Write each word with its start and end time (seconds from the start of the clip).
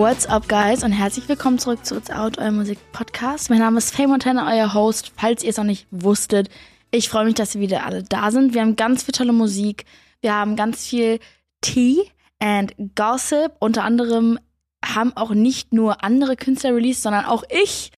What's 0.00 0.24
up, 0.24 0.48
guys? 0.48 0.82
Und 0.82 0.92
herzlich 0.92 1.28
willkommen 1.28 1.58
zurück 1.58 1.84
zu 1.84 1.94
It's 1.94 2.10
Out, 2.10 2.38
euer 2.38 2.52
Musik-Podcast. 2.52 3.50
Mein 3.50 3.58
Name 3.58 3.76
ist 3.76 3.94
Faye 3.94 4.06
Montana, 4.06 4.50
euer 4.50 4.72
Host, 4.72 5.12
falls 5.14 5.42
ihr 5.42 5.50
es 5.50 5.58
noch 5.58 5.64
nicht 5.64 5.86
wusstet. 5.90 6.48
Ich 6.90 7.10
freue 7.10 7.26
mich, 7.26 7.34
dass 7.34 7.54
ihr 7.54 7.60
wieder 7.60 7.84
alle 7.84 8.02
da 8.02 8.30
sind. 8.30 8.54
Wir 8.54 8.62
haben 8.62 8.76
ganz 8.76 9.02
viel 9.02 9.12
tolle 9.12 9.34
Musik. 9.34 9.84
Wir 10.22 10.34
haben 10.34 10.56
ganz 10.56 10.86
viel 10.86 11.20
Tea 11.60 12.10
and 12.38 12.74
Gossip. 12.94 13.52
Unter 13.58 13.84
anderem 13.84 14.38
haben 14.82 15.14
auch 15.18 15.32
nicht 15.32 15.74
nur 15.74 16.02
andere 16.02 16.34
Künstler 16.34 16.74
released, 16.74 17.02
sondern 17.02 17.26
auch 17.26 17.44
ich. 17.50 17.92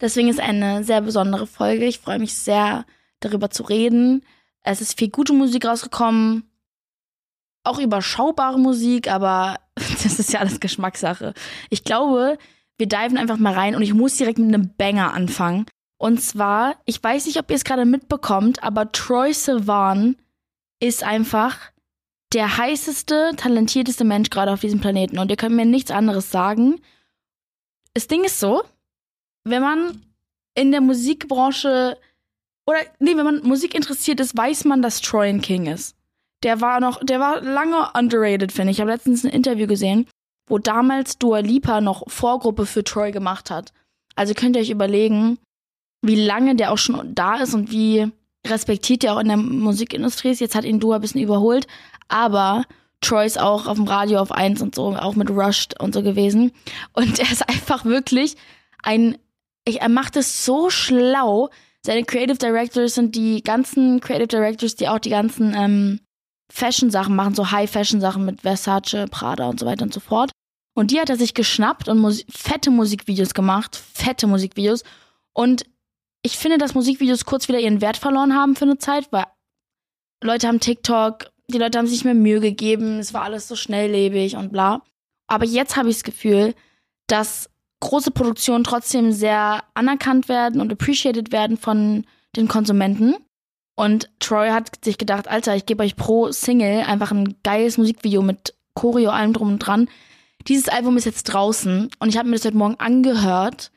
Deswegen 0.00 0.28
ist 0.28 0.40
eine 0.40 0.82
sehr 0.82 1.00
besondere 1.00 1.46
Folge. 1.46 1.84
Ich 1.86 2.00
freue 2.00 2.18
mich 2.18 2.34
sehr, 2.34 2.84
darüber 3.20 3.50
zu 3.50 3.62
reden. 3.62 4.24
Es 4.64 4.80
ist 4.80 4.98
viel 4.98 5.10
gute 5.10 5.32
Musik 5.32 5.64
rausgekommen. 5.64 6.50
Auch 7.66 7.78
überschaubare 7.78 8.58
Musik, 8.58 9.10
aber 9.10 9.58
das 9.74 10.18
ist 10.18 10.32
ja 10.32 10.40
alles 10.40 10.60
Geschmackssache. 10.60 11.34
Ich 11.70 11.84
glaube, 11.84 12.38
wir 12.78 12.86
diven 12.86 13.18
einfach 13.18 13.38
mal 13.38 13.54
rein 13.54 13.74
und 13.74 13.82
ich 13.82 13.94
muss 13.94 14.16
direkt 14.16 14.38
mit 14.38 14.48
einem 14.48 14.74
Banger 14.76 15.12
anfangen. 15.14 15.66
Und 15.98 16.20
zwar, 16.20 16.76
ich 16.84 17.02
weiß 17.02 17.26
nicht, 17.26 17.38
ob 17.38 17.50
ihr 17.50 17.56
es 17.56 17.64
gerade 17.64 17.86
mitbekommt, 17.86 18.62
aber 18.62 18.92
Troy 18.92 19.32
Sivan 19.32 20.16
ist 20.78 21.04
einfach 21.04 21.58
der 22.32 22.58
heißeste, 22.58 23.32
talentierteste 23.36 24.04
Mensch 24.04 24.30
gerade 24.30 24.52
auf 24.52 24.60
diesem 24.60 24.80
Planeten. 24.80 25.18
Und 25.18 25.30
ihr 25.30 25.36
könnt 25.36 25.56
mir 25.56 25.64
nichts 25.64 25.90
anderes 25.90 26.30
sagen. 26.30 26.80
Das 27.94 28.08
Ding 28.08 28.24
ist 28.24 28.40
so, 28.40 28.62
wenn 29.44 29.62
man 29.62 30.02
in 30.54 30.70
der 30.70 30.82
Musikbranche 30.82 31.98
oder 32.66 32.78
nee, 32.98 33.16
wenn 33.16 33.24
man 33.24 33.42
Musik 33.42 33.74
interessiert 33.74 34.20
ist, 34.20 34.36
weiß 34.36 34.64
man, 34.64 34.82
dass 34.82 35.00
Troy 35.00 35.28
ein 35.28 35.40
King 35.40 35.66
ist 35.66 35.96
der 36.42 36.60
war 36.60 36.80
noch, 36.80 37.02
der 37.02 37.20
war 37.20 37.40
lange 37.40 37.88
underrated, 37.94 38.52
finde 38.52 38.70
ich. 38.70 38.78
Ich 38.78 38.80
habe 38.80 38.90
letztens 38.90 39.24
ein 39.24 39.30
Interview 39.30 39.66
gesehen, 39.66 40.06
wo 40.48 40.58
damals 40.58 41.18
Dua 41.18 41.40
Lipa 41.40 41.80
noch 41.80 42.04
Vorgruppe 42.08 42.66
für 42.66 42.84
Troy 42.84 43.10
gemacht 43.10 43.50
hat. 43.50 43.72
Also 44.14 44.34
könnt 44.34 44.56
ihr 44.56 44.62
euch 44.62 44.70
überlegen, 44.70 45.38
wie 46.02 46.14
lange 46.14 46.54
der 46.54 46.72
auch 46.72 46.78
schon 46.78 47.14
da 47.14 47.36
ist 47.36 47.54
und 47.54 47.70
wie 47.70 48.10
respektiert 48.46 49.02
der 49.02 49.14
auch 49.14 49.18
in 49.20 49.28
der 49.28 49.36
Musikindustrie 49.36 50.30
ist. 50.30 50.40
Jetzt 50.40 50.54
hat 50.54 50.64
ihn 50.64 50.80
Dua 50.80 50.96
ein 50.96 51.00
bisschen 51.00 51.20
überholt, 51.20 51.66
aber 52.08 52.64
Troy 53.00 53.26
ist 53.26 53.40
auch 53.40 53.66
auf 53.66 53.76
dem 53.76 53.86
Radio 53.86 54.20
auf 54.20 54.32
1 54.32 54.62
und 54.62 54.74
so, 54.74 54.94
auch 54.96 55.16
mit 55.16 55.30
Rushed 55.30 55.80
und 55.80 55.94
so 55.94 56.02
gewesen. 56.02 56.52
Und 56.92 57.18
er 57.18 57.30
ist 57.30 57.48
einfach 57.48 57.84
wirklich 57.84 58.36
ein, 58.82 59.18
ich, 59.64 59.80
er 59.80 59.88
macht 59.88 60.16
es 60.16 60.44
so 60.44 60.70
schlau. 60.70 61.50
Seine 61.84 62.04
Creative 62.04 62.38
Directors 62.38 62.94
sind 62.94 63.14
die 63.14 63.42
ganzen 63.42 64.00
Creative 64.00 64.28
Directors, 64.28 64.76
die 64.76 64.88
auch 64.88 64.98
die 64.98 65.10
ganzen 65.10 65.54
ähm, 65.54 66.00
Fashion-Sachen 66.50 67.14
machen, 67.14 67.34
so 67.34 67.50
High-Fashion-Sachen 67.50 68.24
mit 68.24 68.42
Versace, 68.42 69.06
Prada 69.10 69.48
und 69.48 69.60
so 69.60 69.66
weiter 69.66 69.84
und 69.84 69.92
so 69.92 70.00
fort. 70.00 70.30
Und 70.74 70.90
die 70.90 71.00
hat 71.00 71.10
er 71.10 71.16
sich 71.16 71.34
geschnappt 71.34 71.88
und 71.88 71.98
Musi 71.98 72.24
fette 72.28 72.70
Musikvideos 72.70 73.34
gemacht, 73.34 73.76
fette 73.76 74.26
Musikvideos. 74.26 74.84
Und 75.32 75.64
ich 76.22 76.36
finde, 76.36 76.58
dass 76.58 76.74
Musikvideos 76.74 77.24
kurz 77.24 77.48
wieder 77.48 77.60
ihren 77.60 77.80
Wert 77.80 77.96
verloren 77.96 78.34
haben 78.34 78.56
für 78.56 78.64
eine 78.64 78.78
Zeit, 78.78 79.08
weil 79.10 79.24
Leute 80.22 80.48
haben 80.48 80.60
TikTok, 80.60 81.30
die 81.48 81.58
Leute 81.58 81.78
haben 81.78 81.86
sich 81.86 82.04
mehr 82.04 82.14
Mühe 82.14 82.40
gegeben, 82.40 82.98
es 82.98 83.14
war 83.14 83.22
alles 83.22 83.48
so 83.48 83.56
schnelllebig 83.56 84.36
und 84.36 84.52
bla. 84.52 84.82
Aber 85.28 85.44
jetzt 85.44 85.76
habe 85.76 85.88
ich 85.88 85.96
das 85.96 86.04
Gefühl, 86.04 86.54
dass 87.06 87.50
große 87.80 88.10
Produktionen 88.10 88.64
trotzdem 88.64 89.12
sehr 89.12 89.62
anerkannt 89.74 90.28
werden 90.28 90.60
und 90.60 90.72
appreciated 90.72 91.32
werden 91.32 91.56
von 91.56 92.06
den 92.34 92.48
Konsumenten. 92.48 93.14
Und 93.76 94.10
Troy 94.20 94.48
hat 94.48 94.84
sich 94.84 94.98
gedacht, 94.98 95.28
Alter, 95.28 95.54
ich 95.54 95.66
gebe 95.66 95.82
euch 95.84 95.96
pro 95.96 96.32
Single 96.32 96.82
einfach 96.84 97.12
ein 97.12 97.36
geiles 97.44 97.78
Musikvideo 97.78 98.22
mit 98.22 98.54
Choreo, 98.74 99.10
allem 99.10 99.34
drum 99.34 99.48
und 99.48 99.58
dran. 99.58 99.88
Dieses 100.48 100.68
Album 100.68 100.96
ist 100.96 101.04
jetzt 101.04 101.24
draußen 101.24 101.90
und 101.98 102.08
ich 102.08 102.16
habe 102.16 102.28
mir 102.28 102.36
das 102.36 102.44
heute 102.44 102.56
Morgen 102.56 102.76
angehört 102.78 103.70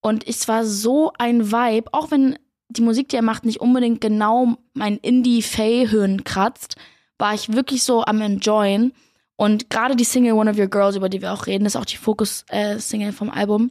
und 0.00 0.26
es 0.26 0.48
war 0.48 0.64
so 0.64 1.12
ein 1.18 1.52
Vibe, 1.52 1.92
auch 1.92 2.10
wenn 2.10 2.38
die 2.68 2.82
Musik, 2.82 3.10
die 3.10 3.16
er 3.16 3.22
macht, 3.22 3.44
nicht 3.44 3.60
unbedingt 3.60 4.00
genau 4.00 4.56
mein 4.72 4.96
Indie-Fay-Höhen 4.96 6.24
kratzt, 6.24 6.76
war 7.18 7.34
ich 7.34 7.52
wirklich 7.52 7.82
so 7.82 8.04
am 8.04 8.20
Enjoyen. 8.20 8.92
Und 9.36 9.68
gerade 9.68 9.96
die 9.96 10.04
Single 10.04 10.32
One 10.32 10.50
of 10.50 10.58
Your 10.58 10.68
Girls, 10.68 10.96
über 10.96 11.08
die 11.08 11.20
wir 11.20 11.32
auch 11.32 11.46
reden, 11.46 11.66
ist 11.66 11.76
auch 11.76 11.84
die 11.84 11.96
Fokus-Single 11.96 13.08
äh, 13.10 13.12
vom 13.12 13.30
Album. 13.30 13.70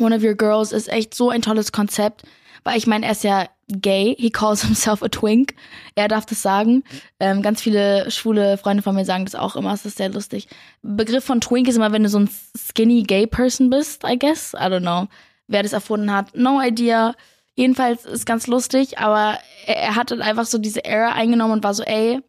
One 0.00 0.16
of 0.16 0.22
Your 0.22 0.34
Girls 0.34 0.72
ist 0.72 0.88
echt 0.88 1.14
so 1.14 1.30
ein 1.30 1.42
tolles 1.42 1.72
Konzept, 1.72 2.24
weil 2.64 2.76
ich 2.76 2.86
meine, 2.86 3.06
er 3.06 3.12
ist 3.12 3.24
ja 3.24 3.46
gay. 3.68 4.14
He 4.18 4.30
calls 4.30 4.62
himself 4.62 5.02
a 5.02 5.08
twink. 5.08 5.54
Er 5.94 6.08
darf 6.08 6.26
das 6.26 6.42
sagen. 6.42 6.84
Ähm, 7.20 7.42
ganz 7.42 7.62
viele 7.62 8.10
schwule 8.10 8.58
Freunde 8.58 8.82
von 8.82 8.94
mir 8.94 9.04
sagen 9.04 9.24
das 9.24 9.34
auch 9.34 9.56
immer. 9.56 9.72
Es 9.72 9.84
ist 9.84 9.98
sehr 9.98 10.08
lustig. 10.08 10.48
Begriff 10.82 11.24
von 11.24 11.40
twink 11.40 11.68
ist 11.68 11.76
immer, 11.76 11.92
wenn 11.92 12.02
du 12.02 12.08
so 12.08 12.18
ein 12.18 12.30
skinny 12.56 13.02
gay 13.02 13.26
person 13.26 13.70
bist, 13.70 14.04
I 14.04 14.18
guess. 14.18 14.54
I 14.54 14.66
don't 14.66 14.80
know. 14.80 15.08
Wer 15.48 15.62
das 15.62 15.72
erfunden 15.72 16.12
hat, 16.12 16.36
no 16.36 16.60
idea. 16.60 17.14
Jedenfalls 17.54 18.04
ist 18.04 18.26
ganz 18.26 18.46
lustig, 18.46 18.98
aber 18.98 19.38
er, 19.66 19.76
er 19.76 19.94
hat 19.96 20.10
dann 20.10 20.22
einfach 20.22 20.44
so 20.44 20.58
diese 20.58 20.84
Era 20.84 21.12
eingenommen 21.12 21.54
und 21.54 21.64
war 21.64 21.72
so, 21.72 21.82
ey, 21.84 22.20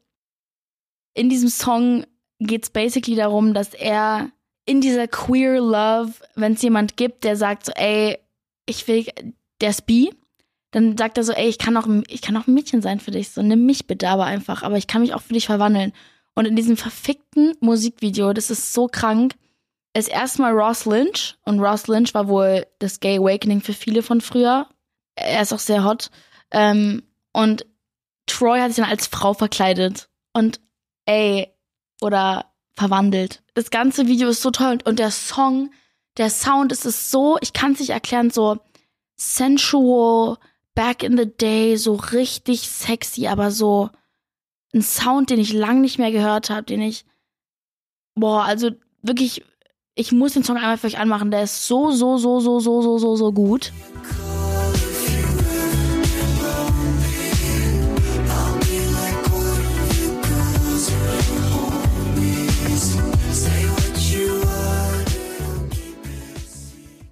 in 1.13 1.29
diesem 1.29 1.49
Song 1.49 2.05
geht's 2.39 2.69
basically 2.69 3.15
darum, 3.15 3.53
dass 3.53 3.73
er 3.73 4.29
in 4.65 4.81
dieser 4.81 5.07
queer 5.07 5.59
Love, 5.59 6.13
wenn 6.35 6.53
es 6.53 6.61
jemand 6.61 6.97
gibt, 6.97 7.23
der 7.23 7.35
sagt 7.35 7.65
so, 7.65 7.71
ey, 7.73 8.19
ich 8.67 8.87
will, 8.87 9.05
der 9.59 9.71
ist 9.71 9.85
bi, 9.85 10.13
dann 10.71 10.97
sagt 10.97 11.17
er 11.17 11.23
so, 11.23 11.31
ey, 11.33 11.47
ich 11.47 11.57
kann 11.57 11.77
auch, 11.77 11.87
ich 12.07 12.21
kann 12.21 12.35
auch 12.37 12.47
ein 12.47 12.53
Mädchen 12.53 12.81
sein 12.81 12.99
für 12.99 13.11
dich, 13.11 13.29
so 13.29 13.41
nimm 13.41 13.65
mich 13.65 13.87
bitte 13.87 14.09
aber 14.09 14.25
einfach, 14.25 14.63
aber 14.63 14.77
ich 14.77 14.87
kann 14.87 15.01
mich 15.01 15.13
auch 15.13 15.21
für 15.21 15.33
dich 15.33 15.45
verwandeln. 15.45 15.93
Und 16.35 16.45
in 16.45 16.55
diesem 16.55 16.77
verfickten 16.77 17.55
Musikvideo, 17.61 18.33
das 18.33 18.51
ist 18.51 18.73
so 18.73 18.87
krank, 18.87 19.35
ist 19.93 20.09
erstmal 20.09 20.51
Ross 20.51 20.85
Lynch 20.85 21.35
und 21.45 21.59
Ross 21.59 21.87
Lynch 21.87 22.13
war 22.13 22.27
wohl 22.27 22.67
das 22.79 22.99
Gay 22.99 23.17
Awakening 23.17 23.61
für 23.61 23.73
viele 23.73 24.03
von 24.03 24.21
früher. 24.21 24.67
Er 25.15 25.41
ist 25.41 25.53
auch 25.53 25.59
sehr 25.59 25.83
hot. 25.83 26.11
Ähm, 26.51 27.03
und 27.33 27.65
Troy 28.27 28.59
hat 28.59 28.71
sich 28.71 28.83
dann 28.83 28.91
als 28.91 29.07
Frau 29.07 29.33
verkleidet 29.33 30.09
und 30.33 30.59
ey, 31.05 31.47
oder 32.01 32.53
verwandelt. 32.75 33.41
Das 33.55 33.71
ganze 33.71 34.05
Video 34.07 34.29
ist 34.29 34.43
so 34.43 34.51
toll 34.51 34.77
und 34.85 34.99
der 34.99 35.09
Song, 35.09 35.71
der 36.17 36.29
Sound 36.29 36.71
ist 36.71 36.85
es 36.85 37.09
so, 37.09 37.37
ich 37.41 37.53
kann 37.53 37.71
es 37.71 37.79
nicht 37.79 37.89
erklären, 37.89 38.29
so 38.29 38.59
sensual, 39.15 40.37
back 40.77 41.01
in 41.01 41.17
the 41.17 41.25
day, 41.25 41.75
so 41.75 41.95
richtig 41.95 42.69
sexy, 42.69 43.25
aber 43.25 43.49
so 43.49 43.89
ein 44.75 44.83
Sound, 44.83 45.31
den 45.31 45.39
ich 45.39 45.51
lang 45.51 45.81
nicht 45.81 45.97
mehr 45.97 46.11
gehört 46.11 46.51
habe, 46.51 46.67
den 46.67 46.83
ich, 46.83 47.03
boah, 48.13 48.43
also 48.43 48.69
wirklich, 49.01 49.43
ich 49.95 50.11
muss 50.11 50.33
den 50.33 50.43
Song 50.43 50.57
einmal 50.57 50.77
für 50.77 50.85
euch 50.85 50.99
anmachen, 50.99 51.31
der 51.31 51.41
ist 51.41 51.65
so, 51.65 51.89
so, 51.89 52.19
so, 52.19 52.39
so, 52.39 52.59
so, 52.59 52.83
so, 52.83 52.99
so, 52.99 53.15
so 53.15 53.33
gut. 53.33 53.73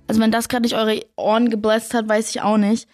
Also 0.07 0.21
wenn 0.21 0.31
das 0.31 0.49
gerade 0.49 0.61
nicht 0.61 0.75
eure 0.75 1.03
Ohren 1.15 1.49
gebläst 1.49 1.95
hat, 1.95 2.07
weiß 2.07 2.29
ich 2.29 2.41
auch 2.43 2.57
nicht 2.57 2.87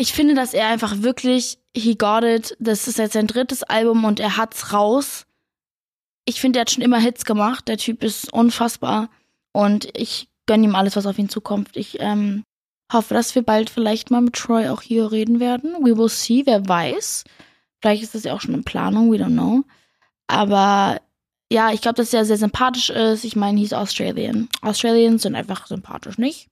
ich 0.00 0.14
finde, 0.14 0.34
dass 0.34 0.54
er 0.54 0.68
einfach 0.68 1.02
wirklich, 1.02 1.58
he 1.76 1.94
got 1.94 2.24
it. 2.24 2.56
Das 2.58 2.88
ist 2.88 2.96
jetzt 2.96 3.12
sein 3.12 3.26
drittes 3.26 3.62
Album 3.62 4.06
und 4.06 4.18
er 4.18 4.38
hat's 4.38 4.72
raus. 4.72 5.26
Ich 6.24 6.40
finde, 6.40 6.58
er 6.58 6.62
hat 6.62 6.70
schon 6.70 6.82
immer 6.82 6.98
Hits 6.98 7.26
gemacht. 7.26 7.68
Der 7.68 7.76
Typ 7.76 8.02
ist 8.02 8.32
unfassbar. 8.32 9.10
Und 9.52 9.88
ich 9.94 10.28
gönne 10.46 10.64
ihm 10.64 10.74
alles, 10.74 10.96
was 10.96 11.04
auf 11.04 11.18
ihn 11.18 11.28
zukommt. 11.28 11.76
Ich 11.76 12.00
ähm, 12.00 12.44
hoffe, 12.90 13.12
dass 13.12 13.34
wir 13.34 13.42
bald 13.42 13.68
vielleicht 13.68 14.10
mal 14.10 14.22
mit 14.22 14.36
Troy 14.36 14.68
auch 14.68 14.80
hier 14.80 15.12
reden 15.12 15.38
werden. 15.38 15.74
We 15.80 15.98
will 15.98 16.08
see, 16.08 16.46
wer 16.46 16.66
weiß. 16.66 17.24
Vielleicht 17.82 18.02
ist 18.02 18.14
das 18.14 18.24
ja 18.24 18.32
auch 18.32 18.40
schon 18.40 18.54
in 18.54 18.64
Planung, 18.64 19.12
we 19.12 19.16
don't 19.16 19.32
know. 19.32 19.64
Aber 20.28 20.98
ja, 21.52 21.72
ich 21.72 21.82
glaube, 21.82 21.96
dass 21.96 22.14
er 22.14 22.24
sehr 22.24 22.38
sympathisch 22.38 22.88
ist. 22.88 23.24
Ich 23.24 23.36
meine, 23.36 23.60
he's 23.60 23.74
Australian. 23.74 24.48
Australians 24.62 25.22
sind 25.22 25.34
einfach 25.34 25.66
sympathisch, 25.66 26.16
nicht? 26.16 26.49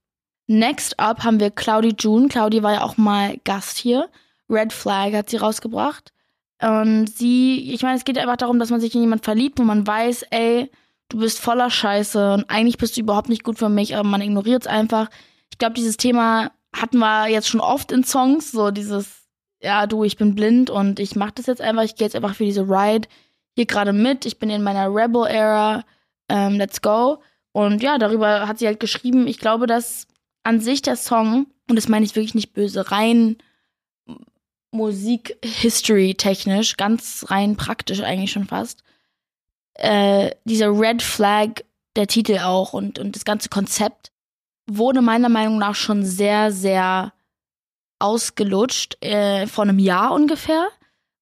Next 0.49 0.99
up 0.99 1.25
haben 1.25 1.41
wir 1.41 1.51
Claudie 1.51 1.95
June. 1.97 2.29
Claudie 2.29 2.63
war 2.63 2.73
ja 2.73 2.83
auch 2.83 2.97
mal 2.97 3.37
Gast 3.45 3.77
hier. 3.77 4.09
Red 4.49 4.73
Flag 4.73 5.13
hat 5.13 5.29
sie 5.29 5.37
rausgebracht. 5.37 6.13
Und 6.61 7.07
sie, 7.07 7.73
ich 7.73 7.83
meine, 7.83 7.99
es 7.99 8.05
geht 8.05 8.19
einfach 8.19 8.39
darum, 8.39 8.59
dass 8.59 8.71
man 8.71 8.81
sich 8.81 8.95
in 8.95 9.03
jemanden 9.03 9.25
verliebt, 9.25 9.59
wo 9.59 9.63
man 9.63 9.87
weiß, 9.87 10.25
ey, 10.31 10.71
du 11.11 11.19
bist 11.19 11.39
voller 11.39 11.71
Scheiße 11.71 12.33
und 12.33 12.51
eigentlich 12.51 12.79
bist 12.79 12.97
du 12.97 13.03
überhaupt 13.03 13.29
nicht 13.29 13.45
gut 13.45 13.59
für 13.59 13.69
mich, 13.69 13.95
aber 13.95 14.09
man 14.09 14.23
ignoriert 14.23 14.63
es 14.63 14.67
einfach. 14.67 15.11
Ich 15.51 15.59
glaube, 15.59 15.75
dieses 15.75 15.99
Thema 15.99 16.51
hatten 16.75 16.99
wir 16.99 17.29
jetzt 17.29 17.49
schon 17.49 17.61
oft 17.61 17.93
in 17.93 18.03
Songs, 18.03 18.51
so 18.51 18.71
dieses, 18.71 19.29
ja, 19.63 19.87
du, 19.87 20.03
ich 20.03 20.17
bin 20.17 20.35
blind 20.35 20.71
und 20.71 20.99
ich 20.99 21.15
mach 21.15 21.31
das 21.31 21.47
jetzt 21.47 21.61
einfach, 21.61 21.83
ich 21.83 21.95
gehe 21.95 22.07
jetzt 22.07 22.17
einfach 22.17 22.35
für 22.35 22.45
diese 22.45 22.63
Ride 22.63 23.07
hier 23.55 23.67
gerade 23.67 23.93
mit, 23.93 24.25
ich 24.25 24.39
bin 24.39 24.51
in 24.51 24.63
meiner 24.63 24.89
Rebel-Era, 24.89 25.85
ähm, 26.29 26.55
let's 26.55 26.81
go. 26.81 27.19
Und 27.53 27.83
ja, 27.83 27.99
darüber 27.99 28.49
hat 28.49 28.59
sie 28.59 28.67
halt 28.67 28.81
geschrieben, 28.81 29.27
ich 29.27 29.39
glaube, 29.39 29.67
dass 29.67 30.07
an 30.43 30.61
sich 30.61 30.83
der 30.83 30.97
Song, 30.97 31.47
und 31.69 31.77
das 31.77 31.89
meine 31.89 32.05
ich 32.05 32.17
wirklich 32.17 32.35
nicht 32.35 32.53
böse, 32.53 32.91
rein 32.91 33.37
Musik-History-technisch, 34.71 36.77
ganz 36.77 37.27
rein 37.29 37.57
praktisch 37.57 38.03
eigentlich 38.03 38.33
schon 38.33 38.47
fast, 38.47 38.83
äh, 39.75 40.31
dieser 40.45 40.69
Red 40.69 41.03
Flag, 41.03 41.63
der 41.97 42.07
Titel 42.07 42.39
auch 42.39 42.75
und, 42.75 42.99
und 42.99 43.17
das 43.17 43.25
ganze 43.25 43.49
Konzept 43.49 44.13
wurde 44.67 45.01
meiner 45.01 45.29
Meinung 45.29 45.59
nach 45.59 45.75
schon 45.75 46.05
sehr, 46.05 46.53
sehr 46.53 47.13
ausgelutscht, 47.99 49.03
äh, 49.03 49.47
vor 49.47 49.65
einem 49.65 49.79
Jahr 49.79 50.13
ungefähr. 50.13 50.69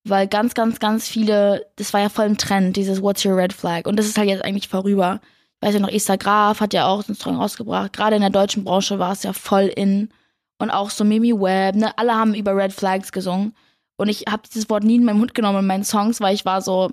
Weil 0.08 0.28
ganz, 0.28 0.54
ganz, 0.54 0.78
ganz 0.78 1.08
viele, 1.08 1.66
das 1.74 1.92
war 1.92 2.00
ja 2.00 2.08
voll 2.08 2.26
im 2.26 2.38
Trend, 2.38 2.76
dieses 2.76 3.02
What's 3.02 3.24
Your 3.24 3.36
Red 3.36 3.52
Flag. 3.52 3.86
Und 3.86 3.96
das 3.96 4.06
ist 4.06 4.16
halt 4.16 4.28
jetzt 4.28 4.44
eigentlich 4.44 4.68
vorüber. 4.68 5.20
Weiß 5.60 5.74
ja 5.74 5.80
noch, 5.80 5.88
Esther 5.88 6.18
Graf 6.18 6.60
hat 6.60 6.74
ja 6.74 6.86
auch 6.86 7.02
so 7.02 7.08
einen 7.08 7.16
Song 7.16 7.36
rausgebracht. 7.36 7.92
Gerade 7.92 8.16
in 8.16 8.22
der 8.22 8.30
deutschen 8.30 8.64
Branche 8.64 8.98
war 8.98 9.12
es 9.12 9.22
ja 9.22 9.32
voll 9.32 9.72
in. 9.74 10.10
Und 10.58 10.70
auch 10.70 10.90
so 10.90 11.04
Mimi 11.04 11.32
Webb, 11.32 11.76
ne? 11.76 11.96
Alle 11.98 12.14
haben 12.14 12.34
über 12.34 12.56
Red 12.56 12.72
Flags 12.72 13.12
gesungen. 13.12 13.54
Und 13.96 14.08
ich 14.08 14.24
habe 14.28 14.42
dieses 14.46 14.68
Wort 14.70 14.84
nie 14.84 14.96
in 14.96 15.04
meinen 15.04 15.18
Mund 15.18 15.34
genommen 15.34 15.60
in 15.60 15.66
meinen 15.66 15.84
Songs, 15.84 16.20
weil 16.20 16.34
ich 16.34 16.44
war 16.44 16.62
so, 16.62 16.90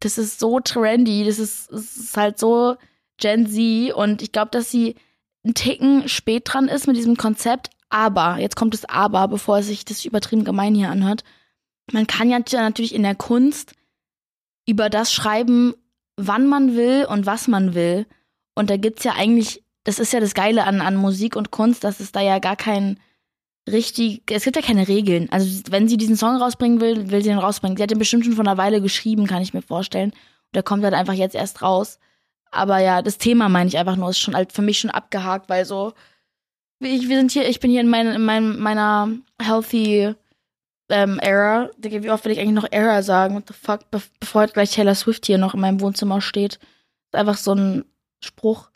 das 0.00 0.18
ist 0.18 0.40
so 0.40 0.60
trendy, 0.60 1.24
das 1.24 1.38
ist, 1.38 1.70
das 1.70 1.96
ist 1.96 2.16
halt 2.16 2.38
so 2.38 2.76
Gen 3.18 3.46
Z. 3.46 3.94
Und 3.94 4.22
ich 4.22 4.32
glaube, 4.32 4.50
dass 4.50 4.70
sie 4.70 4.96
einen 5.44 5.54
Ticken 5.54 6.08
spät 6.08 6.42
dran 6.46 6.68
ist 6.68 6.86
mit 6.86 6.96
diesem 6.96 7.16
Konzept. 7.16 7.70
Aber, 7.88 8.38
jetzt 8.38 8.56
kommt 8.56 8.74
das 8.74 8.84
Aber, 8.86 9.28
bevor 9.28 9.62
sich 9.62 9.84
das 9.84 10.04
übertrieben 10.04 10.44
gemein 10.44 10.74
hier 10.74 10.90
anhört 10.90 11.24
man 11.92 12.06
kann 12.06 12.30
ja 12.30 12.38
natürlich 12.38 12.94
in 12.94 13.02
der 13.02 13.14
Kunst 13.14 13.74
über 14.66 14.90
das 14.90 15.12
schreiben, 15.12 15.74
wann 16.16 16.46
man 16.46 16.76
will 16.76 17.06
und 17.08 17.26
was 17.26 17.48
man 17.48 17.74
will. 17.74 18.06
Und 18.54 18.70
da 18.70 18.76
gibt's 18.76 19.04
ja 19.04 19.12
eigentlich, 19.12 19.62
das 19.84 19.98
ist 19.98 20.12
ja 20.12 20.20
das 20.20 20.34
Geile 20.34 20.64
an, 20.64 20.80
an 20.80 20.96
Musik 20.96 21.36
und 21.36 21.50
Kunst, 21.50 21.84
dass 21.84 22.00
es 22.00 22.12
da 22.12 22.20
ja 22.20 22.38
gar 22.38 22.56
kein 22.56 22.98
richtig, 23.68 24.22
es 24.30 24.44
gibt 24.44 24.56
ja 24.56 24.62
keine 24.62 24.88
Regeln. 24.88 25.28
Also 25.30 25.62
wenn 25.70 25.88
sie 25.88 25.96
diesen 25.96 26.16
Song 26.16 26.36
rausbringen 26.36 26.80
will, 26.80 27.10
will 27.10 27.22
sie 27.22 27.30
ihn 27.30 27.38
rausbringen. 27.38 27.76
Sie 27.76 27.82
hat 27.82 27.90
den 27.90 27.98
bestimmt 27.98 28.24
schon 28.24 28.34
vor 28.34 28.46
einer 28.46 28.58
Weile 28.58 28.80
geschrieben, 28.80 29.26
kann 29.26 29.42
ich 29.42 29.54
mir 29.54 29.62
vorstellen. 29.62 30.10
Und 30.10 30.54
der 30.54 30.62
kommt 30.62 30.84
halt 30.84 30.94
einfach 30.94 31.14
jetzt 31.14 31.34
erst 31.34 31.62
raus. 31.62 31.98
Aber 32.50 32.78
ja, 32.78 33.02
das 33.02 33.18
Thema 33.18 33.48
meine 33.48 33.68
ich 33.68 33.76
einfach 33.76 33.96
nur, 33.96 34.10
ist 34.10 34.18
schon 34.18 34.34
halt 34.36 34.52
für 34.52 34.62
mich 34.62 34.78
schon 34.78 34.90
abgehakt, 34.90 35.48
weil 35.48 35.64
so, 35.64 35.92
ich, 36.80 37.08
wir 37.08 37.16
sind 37.16 37.32
hier, 37.32 37.48
ich 37.48 37.60
bin 37.60 37.70
hier 37.70 37.80
in, 37.80 37.88
mein, 37.88 38.06
in 38.06 38.24
mein, 38.24 38.58
meiner 38.58 39.10
healthy 39.40 40.14
ähm, 40.88 41.18
Era. 41.20 41.70
Wie 41.78 42.10
oft 42.10 42.24
will 42.24 42.32
ich 42.32 42.38
eigentlich 42.38 42.52
noch 42.52 42.70
Era 42.70 43.02
sagen? 43.02 43.34
What 43.34 43.48
the 43.48 43.54
fuck? 43.54 43.90
Be 43.90 44.00
bevor 44.20 44.46
gleich 44.46 44.72
Taylor 44.72 44.94
Swift 44.94 45.26
hier 45.26 45.38
noch 45.38 45.54
in 45.54 45.60
meinem 45.60 45.80
Wohnzimmer 45.80 46.20
steht. 46.20 46.54
Ist 46.54 47.14
einfach 47.14 47.36
so 47.36 47.54
ein 47.54 47.84
Spruch. 48.22 48.70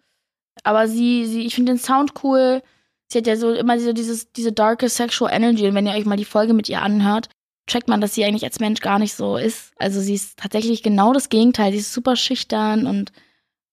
Aber 0.62 0.88
sie, 0.88 1.26
sie, 1.26 1.46
ich 1.46 1.54
finde 1.54 1.72
den 1.72 1.78
Sound 1.78 2.12
cool. 2.24 2.62
Sie 3.08 3.18
hat 3.18 3.26
ja 3.26 3.36
so 3.36 3.52
immer 3.52 3.78
so 3.80 3.92
dieses, 3.92 4.32
diese 4.32 4.52
darke 4.52 4.88
sexual 4.88 5.32
energy. 5.32 5.66
Und 5.66 5.74
wenn 5.74 5.86
ihr 5.86 5.94
euch 5.94 6.04
mal 6.04 6.16
die 6.16 6.24
Folge 6.24 6.52
mit 6.52 6.68
ihr 6.68 6.82
anhört, 6.82 7.28
checkt 7.66 7.88
man, 7.88 8.00
dass 8.00 8.14
sie 8.14 8.24
eigentlich 8.24 8.44
als 8.44 8.60
Mensch 8.60 8.80
gar 8.80 8.98
nicht 8.98 9.14
so 9.14 9.36
ist. 9.36 9.72
Also 9.76 10.00
sie 10.00 10.14
ist 10.14 10.38
tatsächlich 10.38 10.82
genau 10.82 11.12
das 11.12 11.28
Gegenteil. 11.28 11.72
Sie 11.72 11.78
ist 11.78 11.92
super 11.92 12.16
schüchtern 12.16 12.86
und, 12.86 13.12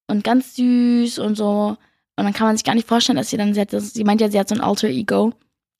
und 0.07 0.23
ganz 0.23 0.55
süß 0.55 1.19
und 1.19 1.35
so. 1.35 1.77
Und 2.15 2.23
dann 2.23 2.33
kann 2.33 2.47
man 2.47 2.57
sich 2.57 2.63
gar 2.63 2.75
nicht 2.75 2.87
vorstellen, 2.87 3.17
dass 3.17 3.29
sie 3.29 3.37
dann, 3.37 3.53
sie 3.53 3.61
hat, 3.61 3.69
sie 3.71 4.03
meint 4.03 4.21
ja, 4.21 4.29
sie 4.29 4.39
hat 4.39 4.49
so 4.49 4.55
ein 4.55 4.61
Alter 4.61 4.87
Ego. 4.87 5.33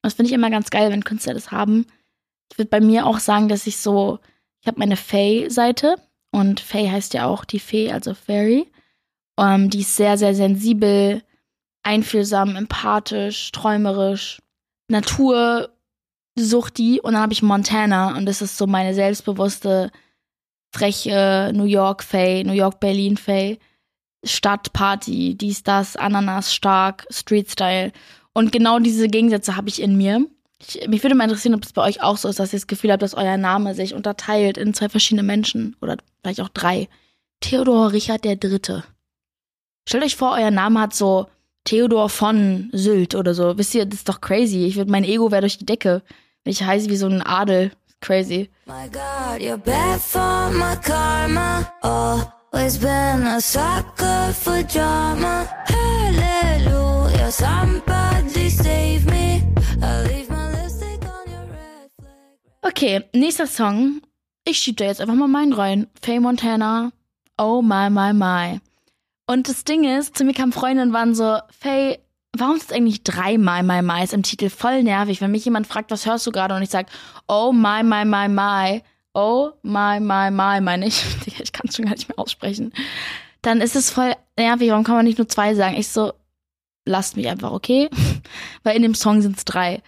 Das 0.04 0.14
finde 0.14 0.30
ich 0.30 0.34
immer 0.34 0.52
ganz 0.52 0.70
geil, 0.70 0.92
wenn 0.92 1.04
Künstler 1.04 1.34
das 1.34 1.52
haben. 1.52 1.88
Ich 2.52 2.58
würde 2.58 2.70
bei 2.70 2.82
mir 2.82 3.06
auch 3.06 3.20
sagen, 3.20 3.48
dass 3.48 3.68
ich 3.68 3.78
so, 3.78 4.20
ich 4.62 4.68
habe 4.68 4.80
meine 4.80 4.98
Faye-Seite 4.98 5.96
und 6.32 6.60
Faye 6.60 6.92
heißt 6.92 7.14
ja 7.14 7.26
auch 7.26 7.46
die 7.46 7.60
Fee, 7.60 7.92
also 7.92 8.14
Fairy. 8.14 8.72
Ähm, 9.40 9.70
die 9.70 9.82
ist 9.82 9.96
sehr, 9.96 10.18
sehr 10.18 10.34
sensibel, 10.34 11.24
einfühlsam, 11.84 12.56
empathisch, 12.56 13.52
träumerisch, 13.52 14.42
Natur 14.90 15.70
sucht 16.40 16.78
die 16.78 17.02
und 17.02 17.14
dann 17.14 17.22
habe 17.22 17.34
ich 17.34 17.42
Montana 17.42 18.16
und 18.16 18.26
das 18.26 18.42
ist 18.42 18.58
so 18.58 18.68
meine 18.68 18.94
selbstbewusste, 18.94 19.92
freche 20.72 21.52
New 21.54 21.66
York 21.66 22.04
Faye, 22.04 22.44
New 22.44 22.54
York 22.54 22.80
Berlin 22.80 23.18
Faye. 23.18 23.60
Stadtparty, 24.24 25.36
dies, 25.36 25.64
das, 25.64 25.96
Ananas 25.96 26.54
stark, 26.54 27.06
Street 27.10 27.50
Style. 27.50 27.92
Und 28.34 28.52
genau 28.52 28.80
diese 28.80 29.08
Gegensätze 29.08 29.56
habe 29.56 29.70
ich 29.70 29.82
in 29.82 29.96
mir. 29.96 30.26
Ich, 30.60 30.88
mich 30.88 31.04
würde 31.04 31.16
mal 31.16 31.26
interessieren, 31.26 31.56
ob 31.56 31.64
es 31.64 31.74
bei 31.74 31.84
euch 31.84 32.02
auch 32.02 32.18
so 32.18 32.28
ist, 32.28 32.40
dass 32.40 32.54
ihr 32.54 32.60
das 32.60 32.68
Gefühl 32.68 32.92
habt, 32.92 33.04
dass 33.04 33.14
euer 33.14 33.38
Name 33.38 33.76
sich 33.76 33.94
unterteilt 33.94 34.58
in 34.58 34.74
zwei 34.74 34.90
verschiedene 34.90 35.24
Menschen 35.24 35.76
oder 35.82 35.98
vielleicht 36.22 36.42
auch 36.42 36.50
drei. 36.50 36.88
Theodor 37.40 37.92
Richard 37.92 38.24
der 38.24 38.36
Dritte. 38.36 38.84
Stellt 39.88 40.04
euch 40.04 40.16
vor, 40.16 40.34
euer 40.34 40.52
Name 40.52 40.82
hat 40.82 40.96
so 40.96 41.28
Theodor 41.64 42.10
von 42.10 42.70
Sylt 42.74 43.14
oder 43.14 43.34
so. 43.34 43.58
Wisst 43.58 43.76
ihr, 43.76 43.86
das 43.86 44.00
ist 44.00 44.10
doch 44.10 44.22
crazy. 44.22 44.66
Ich 44.66 44.78
würde 44.78 44.90
mein 44.90 45.04
Ego 45.04 45.32
wäre 45.32 45.42
durch 45.42 45.58
die 45.58 45.66
Decke. 45.66 46.02
Ich 46.44 46.64
heiße 46.64 46.90
wie 46.90 46.98
so 46.98 47.08
ein 47.08 47.22
Adel. 47.22 47.72
Crazy. 48.00 48.50
My 48.66 48.88
God, 48.92 49.42
you're 49.42 49.58
bad 49.58 50.00
for 50.00 50.52
my 50.52 50.76
karma. 50.84 51.68
Always 51.82 52.78
been 52.78 53.26
a 53.26 53.42
sucker 53.42 54.34
for 54.34 54.64
drama. 54.64 55.48
Hallelujah, 55.66 57.32
somebody 57.32 58.50
save 58.50 59.07
Okay, 62.78 63.04
nächster 63.12 63.48
Song. 63.48 64.04
Ich 64.46 64.60
schieb 64.60 64.78
da 64.78 64.86
jetzt 64.86 65.02
einfach 65.02 65.16
mal 65.16 65.28
meinen 65.28 65.54
rein. 65.54 65.88
Faye 66.00 66.20
Montana. 66.20 66.92
Oh 67.36 67.64
my, 67.64 67.90
my, 67.90 68.14
my. 68.14 68.60
Und 69.26 69.50
das 69.50 69.64
Ding 69.64 69.84
ist, 69.84 70.16
zu 70.16 70.24
mir 70.24 70.36
kamen 70.36 70.52
Freundinnen 70.52 70.90
und 70.90 70.94
waren 70.94 71.16
so, 71.16 71.40
Faye, 71.60 71.98
warum 72.38 72.58
ist 72.58 72.72
eigentlich 72.72 73.02
drei 73.02 73.40
My, 73.40 73.64
my, 73.64 73.82
my's 73.82 74.14
im 74.14 74.22
Titel? 74.22 74.52
Voll 74.52 74.84
nervig, 74.84 75.22
wenn 75.22 75.32
mich 75.32 75.44
jemand 75.44 75.66
fragt, 75.66 75.90
was 75.90 76.06
hörst 76.06 76.28
du 76.28 76.32
gerade? 76.32 76.54
Und 76.54 76.62
ich 76.62 76.70
sag, 76.70 76.86
oh 77.28 77.52
my, 77.52 77.82
my, 77.82 78.06
my, 78.06 78.28
my. 78.30 78.84
Oh 79.16 79.54
my, 79.64 80.00
my, 80.00 80.30
my, 80.30 80.62
meine 80.62 80.86
ich. 80.86 81.04
Ich 81.26 81.52
kann 81.52 81.70
es 81.70 81.78
schon 81.78 81.86
gar 81.86 81.96
nicht 81.96 82.10
mehr 82.10 82.20
aussprechen. 82.20 82.74
Dann 83.42 83.60
ist 83.60 83.76
es 83.76 83.90
voll 83.90 84.14
nervig. 84.38 84.70
Warum 84.70 84.84
kann 84.84 84.98
man 84.98 85.06
nicht 85.06 85.18
nur 85.18 85.28
zwei 85.28 85.56
sagen? 85.56 85.78
Ich 85.78 85.88
so, 85.88 86.14
lasst 86.86 87.18
mich 87.18 87.28
einfach, 87.28 87.54
okay? 87.54 87.90
Weil 88.62 88.76
in 88.76 88.84
dem 88.84 88.94
Song 88.94 89.24
sind 89.24 89.36
es 89.36 89.46
drei 89.46 89.82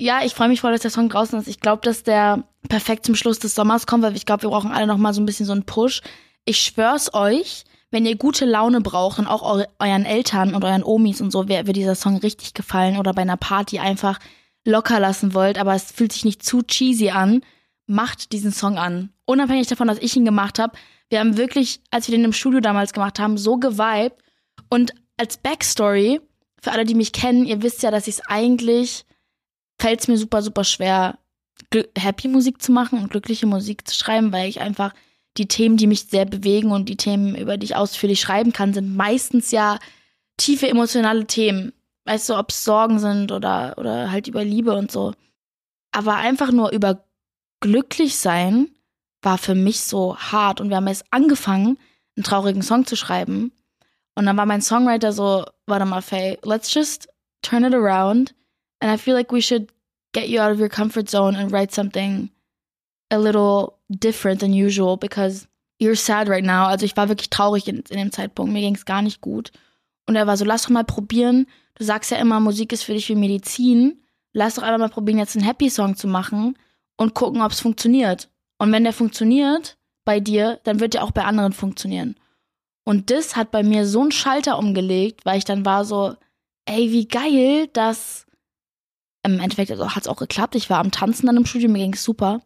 ja, 0.00 0.24
ich 0.24 0.34
freue 0.34 0.48
mich 0.48 0.60
voll, 0.60 0.72
dass 0.72 0.82
der 0.82 0.90
Song 0.90 1.08
draußen 1.08 1.38
ist. 1.38 1.48
Ich 1.48 1.60
glaube, 1.60 1.82
dass 1.82 2.04
der 2.04 2.44
perfekt 2.68 3.04
zum 3.04 3.14
Schluss 3.14 3.38
des 3.38 3.54
Sommers 3.54 3.86
kommt, 3.86 4.04
weil 4.04 4.16
ich 4.16 4.26
glaube, 4.26 4.42
wir 4.42 4.50
brauchen 4.50 4.70
alle 4.70 4.86
noch 4.86 4.96
mal 4.96 5.12
so 5.12 5.20
ein 5.20 5.26
bisschen 5.26 5.46
so 5.46 5.52
einen 5.52 5.64
Push. 5.64 6.02
Ich 6.44 6.60
schwör's 6.60 7.12
euch, 7.14 7.64
wenn 7.90 8.06
ihr 8.06 8.16
gute 8.16 8.44
Laune 8.44 8.80
braucht 8.80 9.18
und 9.18 9.26
auch 9.26 9.42
eu 9.42 9.64
euren 9.78 10.04
Eltern 10.04 10.54
und 10.54 10.64
euren 10.64 10.84
Omis 10.84 11.20
und 11.20 11.30
so, 11.30 11.48
wird 11.48 11.74
dieser 11.74 11.94
Song 11.94 12.18
richtig 12.18 12.54
gefallen 12.54 12.96
oder 12.96 13.12
bei 13.12 13.22
einer 13.22 13.36
Party 13.36 13.78
einfach 13.78 14.18
locker 14.64 15.00
lassen 15.00 15.34
wollt, 15.34 15.58
aber 15.58 15.74
es 15.74 15.90
fühlt 15.90 16.12
sich 16.12 16.24
nicht 16.24 16.44
zu 16.44 16.62
cheesy 16.62 17.10
an, 17.10 17.42
macht 17.86 18.32
diesen 18.32 18.52
Song 18.52 18.78
an. 18.78 19.10
Unabhängig 19.24 19.66
davon, 19.66 19.88
dass 19.88 19.98
ich 19.98 20.14
ihn 20.14 20.24
gemacht 20.24 20.58
habe. 20.58 20.76
Wir 21.08 21.20
haben 21.20 21.36
wirklich, 21.36 21.80
als 21.90 22.06
wir 22.06 22.16
den 22.16 22.24
im 22.24 22.32
Studio 22.32 22.60
damals 22.60 22.92
gemacht 22.92 23.18
haben, 23.18 23.38
so 23.38 23.56
geweibt. 23.56 24.22
Und 24.68 24.92
als 25.16 25.38
Backstory, 25.38 26.20
für 26.60 26.72
alle, 26.72 26.84
die 26.84 26.94
mich 26.94 27.12
kennen, 27.12 27.46
ihr 27.46 27.62
wisst 27.62 27.82
ja, 27.82 27.90
dass 27.90 28.06
ich 28.06 28.16
es 28.16 28.26
eigentlich 28.26 29.06
fällt 29.78 30.00
es 30.00 30.08
mir 30.08 30.18
super, 30.18 30.42
super 30.42 30.64
schwer, 30.64 31.18
happy 31.96 32.28
Musik 32.28 32.62
zu 32.62 32.72
machen 32.72 32.98
und 32.98 33.10
glückliche 33.10 33.46
Musik 33.46 33.86
zu 33.88 33.94
schreiben, 33.94 34.32
weil 34.32 34.48
ich 34.48 34.60
einfach 34.60 34.94
die 35.36 35.48
Themen, 35.48 35.76
die 35.76 35.86
mich 35.86 36.06
sehr 36.06 36.24
bewegen 36.24 36.72
und 36.72 36.88
die 36.88 36.96
Themen, 36.96 37.34
über 37.36 37.56
die 37.56 37.66
ich 37.66 37.76
ausführlich 37.76 38.20
schreiben 38.20 38.52
kann, 38.52 38.74
sind 38.74 38.96
meistens 38.96 39.50
ja 39.50 39.78
tiefe 40.36 40.68
emotionale 40.68 41.26
Themen. 41.26 41.72
Weißt 42.06 42.28
du, 42.28 42.38
ob 42.38 42.50
es 42.50 42.64
Sorgen 42.64 42.98
sind 42.98 43.32
oder, 43.32 43.74
oder 43.76 44.10
halt 44.10 44.28
über 44.28 44.44
Liebe 44.44 44.74
und 44.74 44.90
so. 44.90 45.12
Aber 45.92 46.16
einfach 46.16 46.50
nur 46.50 46.70
über 46.72 47.04
glücklich 47.60 48.16
sein 48.16 48.68
war 49.22 49.38
für 49.38 49.54
mich 49.54 49.80
so 49.80 50.16
hart. 50.16 50.60
Und 50.60 50.70
wir 50.70 50.76
haben 50.76 50.88
jetzt 50.88 51.04
angefangen, 51.10 51.78
einen 52.16 52.24
traurigen 52.24 52.62
Song 52.62 52.86
zu 52.86 52.96
schreiben. 52.96 53.52
Und 54.14 54.26
dann 54.26 54.36
war 54.36 54.46
mein 54.46 54.62
Songwriter 54.62 55.12
so, 55.12 55.44
warte 55.66 55.84
mal, 55.84 56.02
Faye, 56.02 56.38
let's 56.42 56.72
just 56.72 57.08
turn 57.42 57.64
it 57.64 57.74
around 57.74 58.34
And 58.80 58.90
I 58.90 58.96
feel 58.96 59.14
like 59.14 59.32
we 59.32 59.40
should 59.40 59.72
get 60.12 60.28
you 60.28 60.40
out 60.40 60.52
of 60.52 60.60
your 60.60 60.68
comfort 60.68 61.08
zone 61.08 61.36
and 61.36 61.52
write 61.52 61.72
something 61.72 62.30
a 63.10 63.18
little 63.18 63.78
different 63.90 64.40
than 64.40 64.52
usual 64.52 64.96
because 64.96 65.46
you're 65.78 65.96
sad 65.96 66.28
right 66.28 66.44
now. 66.44 66.66
Also 66.66 66.84
ich 66.84 66.96
war 66.96 67.08
wirklich 67.08 67.30
traurig 67.30 67.68
in, 67.68 67.82
in 67.88 67.98
dem 67.98 68.12
Zeitpunkt. 68.12 68.52
Mir 68.52 68.60
ging 68.60 68.74
es 68.74 68.84
gar 68.84 69.02
nicht 69.02 69.20
gut. 69.20 69.52
Und 70.06 70.16
er 70.16 70.26
war 70.26 70.36
so, 70.36 70.44
lass 70.44 70.62
doch 70.62 70.70
mal 70.70 70.84
probieren. 70.84 71.46
Du 71.74 71.84
sagst 71.84 72.10
ja 72.10 72.18
immer, 72.18 72.40
Musik 72.40 72.72
ist 72.72 72.82
für 72.82 72.94
dich 72.94 73.08
wie 73.08 73.14
Medizin. 73.14 74.02
Lass 74.32 74.54
doch 74.54 74.62
einfach 74.62 74.78
mal 74.78 74.88
probieren, 74.88 75.18
jetzt 75.18 75.36
einen 75.36 75.46
Happy 75.46 75.70
Song 75.70 75.96
zu 75.96 76.06
machen 76.06 76.56
und 76.96 77.14
gucken, 77.14 77.42
ob 77.42 77.52
es 77.52 77.60
funktioniert. 77.60 78.28
Und 78.58 78.72
wenn 78.72 78.84
der 78.84 78.92
funktioniert 78.92 79.76
bei 80.04 80.20
dir, 80.20 80.60
dann 80.64 80.80
wird 80.80 80.94
der 80.94 81.04
auch 81.04 81.10
bei 81.10 81.24
anderen 81.24 81.52
funktionieren. 81.52 82.16
Und 82.84 83.10
das 83.10 83.36
hat 83.36 83.50
bei 83.50 83.62
mir 83.62 83.86
so 83.86 84.00
einen 84.00 84.12
Schalter 84.12 84.58
umgelegt, 84.58 85.24
weil 85.24 85.38
ich 85.38 85.44
dann 85.44 85.64
war 85.64 85.84
so, 85.84 86.14
ey, 86.64 86.90
wie 86.90 87.06
geil, 87.06 87.68
dass 87.68 88.26
im 89.22 89.40
Endeffekt 89.40 89.70
also 89.70 89.94
hat 89.94 90.02
es 90.02 90.08
auch 90.08 90.16
geklappt. 90.16 90.54
Ich 90.54 90.70
war 90.70 90.78
am 90.78 90.90
Tanzen 90.90 91.26
dann 91.26 91.36
im 91.36 91.46
Studio, 91.46 91.68
mir 91.68 91.78
ging 91.78 91.94
es 91.94 92.04
super. 92.04 92.40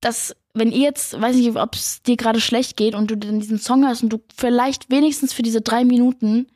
Dass, 0.00 0.36
wenn 0.54 0.72
ihr 0.72 0.82
jetzt, 0.82 1.20
weiß 1.20 1.36
nicht, 1.36 1.56
ob 1.56 1.74
es 1.74 2.02
dir 2.02 2.16
gerade 2.16 2.40
schlecht 2.40 2.76
geht 2.76 2.94
und 2.94 3.10
du 3.10 3.16
dann 3.16 3.40
diesen 3.40 3.58
Song 3.58 3.86
hast 3.86 4.02
und 4.02 4.10
du 4.10 4.22
vielleicht 4.36 4.90
wenigstens 4.90 5.32
für 5.32 5.42
diese 5.42 5.62
drei 5.62 5.84
Minuten 5.84 6.48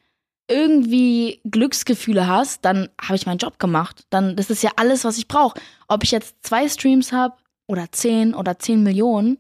irgendwie 0.49 1.41
Glücksgefühle 1.45 2.27
hast, 2.27 2.65
dann 2.65 2.89
habe 3.01 3.15
ich 3.15 3.27
meinen 3.27 3.39
Job 3.39 3.59
gemacht. 3.59 4.05
Dann, 4.11 4.37
das 4.37 4.51
ist 4.51 4.63
ja 4.63 4.73
alles, 4.77 5.05
was 5.05 5.17
ich 5.17 5.29
brauche. 5.29 5.61
Ob 5.87 6.03
ich 6.03 6.11
jetzt 6.11 6.37
zwei 6.43 6.69
Streams 6.69 7.13
habe 7.13 7.37
oder 7.67 7.93
zehn 7.93 8.35
oder 8.35 8.59
zehn 8.59 8.83
Millionen 8.83 9.39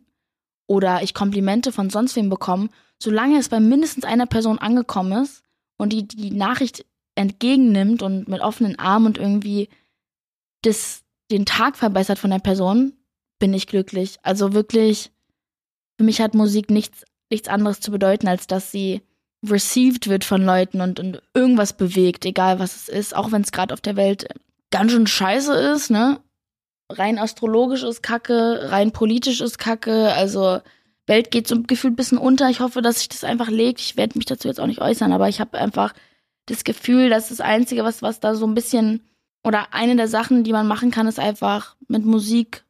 oder 0.69 1.03
ich 1.03 1.15
Komplimente 1.15 1.73
von 1.73 1.91
sonst 1.91 2.15
wem 2.15 2.31
bekomme, 2.31 2.69
solange 3.03 3.39
es 3.39 3.49
bei 3.49 3.59
mindestens 3.59 4.05
einer 4.05 4.27
Person 4.27 4.59
angekommen 4.59 5.25
ist 5.25 5.43
und 5.79 5.93
die 5.93 6.07
die 6.07 6.31
Nachricht 6.31 6.87
entgegennimmt 7.15 8.03
und 8.03 8.29
mit 8.29 8.41
offenen 8.41 8.79
Armen 8.79 9.07
und 9.07 9.19
irgendwie 9.19 9.69
das, 10.63 11.03
den 11.31 11.47
Tag 11.47 11.77
verbessert 11.77 12.19
von 12.19 12.31
der 12.31 12.39
Person, 12.39 12.93
bin 13.39 13.55
ich 13.55 13.67
glücklich. 13.67 14.19
Also 14.23 14.53
wirklich, 14.53 15.11
für 15.99 16.05
mich 16.05 16.21
hat 16.21 16.35
Musik 16.35 16.71
nichts, 16.71 17.05
nichts 17.31 17.49
anderes 17.49 17.81
zu 17.81 17.91
bedeuten, 17.91 18.29
als 18.29 18.47
dass 18.47 18.71
sie 18.71 19.03
received 19.47 20.09
wird 20.09 20.25
von 20.25 20.45
Leuten 20.45 20.81
und, 20.81 21.01
und 21.01 21.23
irgendwas 21.35 21.73
bewegt, 21.73 22.25
egal 22.27 22.59
was 22.59 22.77
es 22.77 22.89
ist, 22.89 23.17
auch 23.17 23.33
wenn 23.33 23.43
es 23.43 23.53
gerade 23.53 23.73
auf 23.73 23.81
der 23.81 23.97
Welt 23.97 24.29
ganz 24.71 24.93
schön 24.93 25.07
scheiße 25.07 25.55
ist, 25.55 25.91
ne? 25.91 26.21
Rein 26.91 27.19
astrologisch 27.19 27.83
ist 27.83 28.03
Kacke, 28.03 28.71
rein 28.71 28.91
politisch 28.91 29.41
ist 29.41 29.59
Kacke, 29.59 30.13
also 30.13 30.61
Welt 31.07 31.31
geht 31.31 31.49
so 31.49 31.61
gefühlt 31.63 31.95
ein 31.95 31.97
bisschen 31.97 32.19
unter. 32.19 32.49
Ich 32.51 32.61
hoffe, 32.61 32.83
dass 32.83 32.99
sich 32.99 33.09
das 33.09 33.25
einfach 33.25 33.49
legt. 33.49 33.81
Ich 33.81 33.97
werde 33.97 34.19
mich 34.19 34.27
dazu 34.27 34.49
jetzt 34.49 34.61
auch 34.61 34.67
nicht 34.67 34.81
äußern, 34.81 35.13
aber 35.13 35.29
ich 35.29 35.41
habe 35.41 35.59
einfach 35.59 35.93
das 36.47 36.65
Gefühl, 36.65 37.11
dass 37.11 37.29
das 37.29 37.41
Einzige, 37.41 37.85
was, 37.85 38.03
was 38.03 38.21
da 38.21 38.35
so 38.35 38.47
ein 38.47 38.55
bisschen, 38.55 39.03
oder 39.45 39.73
eine 39.73 39.97
der 39.97 40.09
Sachen, 40.09 40.45
die 40.45 40.53
man 40.53 40.67
machen 40.67 40.91
kann, 40.91 41.07
ist 41.07 41.19
einfach 41.19 41.77
mit 41.89 42.05
Musik 42.05 42.65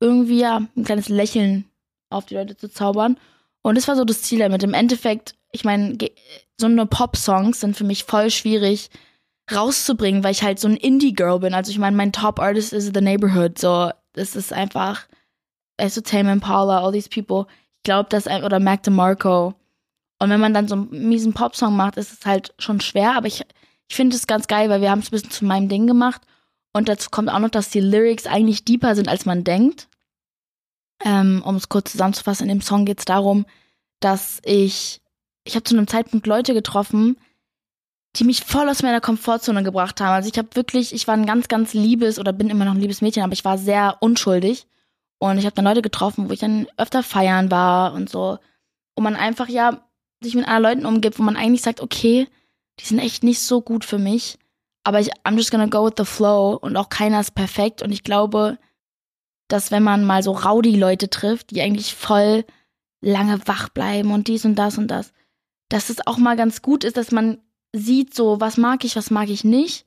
irgendwie 0.00 0.40
ja 0.40 0.62
ein 0.76 0.84
kleines 0.84 1.08
Lächeln 1.08 1.64
auf 2.10 2.26
die 2.26 2.34
Leute 2.34 2.56
zu 2.56 2.70
zaubern. 2.70 3.18
Und 3.62 3.76
das 3.76 3.88
war 3.88 3.96
so 3.96 4.04
das 4.04 4.22
Ziel 4.22 4.38
damit. 4.38 4.62
Im 4.62 4.74
Endeffekt, 4.74 5.34
ich 5.52 5.64
meine, 5.64 5.96
so 6.58 6.66
eine 6.66 6.86
Pop-Songs 6.86 7.60
sind 7.60 7.76
für 7.76 7.84
mich 7.84 8.04
voll 8.04 8.30
schwierig 8.30 8.90
rauszubringen, 9.52 10.22
weil 10.22 10.32
ich 10.32 10.42
halt 10.42 10.58
so 10.58 10.68
ein 10.68 10.76
Indie-Girl 10.76 11.40
bin. 11.40 11.54
Also 11.54 11.70
ich 11.70 11.78
meine, 11.78 11.96
mein 11.96 12.12
Top-Artist 12.12 12.72
ist 12.72 12.94
The 12.94 13.00
Neighborhood. 13.00 13.58
So, 13.58 13.90
das 14.12 14.36
ist 14.36 14.52
einfach, 14.52 15.06
also 15.76 16.00
Tame 16.00 16.32
Impala, 16.32 16.80
all 16.80 16.92
these 16.92 17.08
people. 17.08 17.46
Ich 17.76 17.82
glaube, 17.84 18.08
dass, 18.10 18.26
oder 18.26 18.60
Mac 18.60 18.82
DeMarco. 18.82 19.54
Und 20.18 20.30
wenn 20.30 20.40
man 20.40 20.54
dann 20.54 20.68
so 20.68 20.74
einen 20.74 21.08
miesen 21.08 21.32
Pop-Song 21.32 21.76
macht, 21.76 21.96
ist 21.96 22.12
es 22.12 22.26
halt 22.26 22.54
schon 22.58 22.80
schwer, 22.80 23.14
aber 23.14 23.26
ich, 23.26 23.44
ich 23.88 23.96
finde 23.96 24.16
es 24.16 24.26
ganz 24.26 24.48
geil, 24.48 24.68
weil 24.68 24.80
wir 24.80 24.90
haben 24.90 25.00
es 25.00 25.08
ein 25.08 25.12
bisschen 25.12 25.30
zu 25.30 25.44
meinem 25.44 25.68
Ding 25.68 25.86
gemacht. 25.86 26.22
Und 26.72 26.88
dazu 26.88 27.10
kommt 27.10 27.30
auch 27.30 27.38
noch, 27.38 27.50
dass 27.50 27.70
die 27.70 27.80
Lyrics 27.80 28.26
eigentlich 28.26 28.64
deeper 28.64 28.94
sind, 28.94 29.08
als 29.08 29.26
man 29.26 29.44
denkt. 29.44 29.88
Ähm, 31.04 31.42
um 31.44 31.56
es 31.56 31.68
kurz 31.68 31.92
zusammenzufassen, 31.92 32.48
in 32.48 32.58
dem 32.58 32.60
Song 32.60 32.84
geht 32.84 32.98
es 32.98 33.04
darum, 33.04 33.46
dass 34.00 34.40
ich, 34.44 35.00
ich 35.44 35.54
habe 35.54 35.64
zu 35.64 35.76
einem 35.76 35.86
Zeitpunkt 35.86 36.26
Leute 36.26 36.54
getroffen, 36.54 37.16
die 38.16 38.24
mich 38.24 38.42
voll 38.42 38.68
aus 38.68 38.82
meiner 38.82 39.00
Komfortzone 39.00 39.62
gebracht 39.62 40.00
haben. 40.00 40.14
Also 40.14 40.28
ich 40.28 40.38
habe 40.38 40.48
wirklich, 40.54 40.92
ich 40.92 41.06
war 41.06 41.14
ein 41.14 41.26
ganz, 41.26 41.46
ganz 41.46 41.72
liebes 41.72 42.18
oder 42.18 42.32
bin 42.32 42.50
immer 42.50 42.64
noch 42.64 42.74
ein 42.74 42.80
liebes 42.80 43.00
Mädchen, 43.00 43.22
aber 43.22 43.32
ich 43.32 43.44
war 43.44 43.58
sehr 43.58 43.96
unschuldig. 44.00 44.66
Und 45.18 45.38
ich 45.38 45.44
habe 45.44 45.54
dann 45.54 45.64
Leute 45.64 45.82
getroffen, 45.82 46.28
wo 46.28 46.32
ich 46.32 46.40
dann 46.40 46.66
öfter 46.76 47.02
feiern 47.02 47.50
war 47.50 47.92
und 47.92 48.08
so. 48.08 48.38
Und 48.94 49.04
man 49.04 49.16
einfach 49.16 49.48
ja 49.48 49.87
sich 50.20 50.34
mit 50.34 50.46
anderen 50.46 50.62
Leuten 50.62 50.86
umgibt, 50.86 51.18
wo 51.18 51.22
man 51.22 51.36
eigentlich 51.36 51.62
sagt, 51.62 51.80
okay, 51.80 52.28
die 52.80 52.84
sind 52.84 52.98
echt 52.98 53.22
nicht 53.22 53.40
so 53.40 53.60
gut 53.60 53.84
für 53.84 53.98
mich. 53.98 54.38
Aber 54.84 55.00
ich, 55.00 55.12
I'm 55.24 55.36
just 55.36 55.50
gonna 55.50 55.66
go 55.66 55.84
with 55.86 55.94
the 55.98 56.04
flow 56.04 56.56
und 56.60 56.76
auch 56.76 56.88
keiner 56.88 57.20
ist 57.20 57.34
perfekt. 57.34 57.82
Und 57.82 57.92
ich 57.92 58.04
glaube, 58.04 58.58
dass 59.48 59.70
wenn 59.70 59.82
man 59.82 60.04
mal 60.04 60.22
so 60.22 60.32
Rowdy-Leute 60.32 61.10
trifft, 61.10 61.50
die 61.50 61.62
eigentlich 61.62 61.94
voll 61.94 62.44
lange 63.00 63.40
wach 63.46 63.68
bleiben 63.68 64.12
und 64.12 64.28
dies 64.28 64.44
und 64.44 64.56
das 64.56 64.78
und 64.78 64.88
das, 64.88 65.12
dass 65.68 65.90
es 65.90 66.06
auch 66.06 66.18
mal 66.18 66.36
ganz 66.36 66.62
gut 66.62 66.84
ist, 66.84 66.96
dass 66.96 67.12
man 67.12 67.38
sieht, 67.72 68.14
so, 68.14 68.40
was 68.40 68.56
mag 68.56 68.84
ich, 68.84 68.96
was 68.96 69.10
mag 69.10 69.28
ich 69.28 69.44
nicht. 69.44 69.86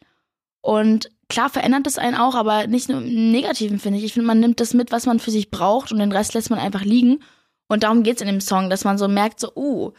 Und 0.61 1.09
klar 1.29 1.49
verändert 1.49 1.87
es 1.87 1.97
einen 1.97 2.15
auch, 2.15 2.35
aber 2.35 2.67
nicht 2.67 2.89
nur 2.89 2.99
im 2.99 3.31
Negativen, 3.31 3.79
finde 3.79 3.97
ich. 3.97 4.05
Ich 4.05 4.13
finde, 4.13 4.27
man 4.27 4.39
nimmt 4.39 4.59
das 4.59 4.73
mit, 4.73 4.91
was 4.91 5.05
man 5.05 5.19
für 5.19 5.31
sich 5.31 5.49
braucht 5.49 5.91
und 5.91 5.99
den 5.99 6.11
Rest 6.11 6.33
lässt 6.33 6.49
man 6.49 6.59
einfach 6.59 6.83
liegen. 6.83 7.23
Und 7.67 7.83
darum 7.83 8.03
geht 8.03 8.17
es 8.17 8.21
in 8.21 8.27
dem 8.27 8.41
Song, 8.41 8.69
dass 8.69 8.83
man 8.83 8.97
so 8.97 9.07
merkt, 9.07 9.39
so, 9.39 9.51
uh, 9.55 9.93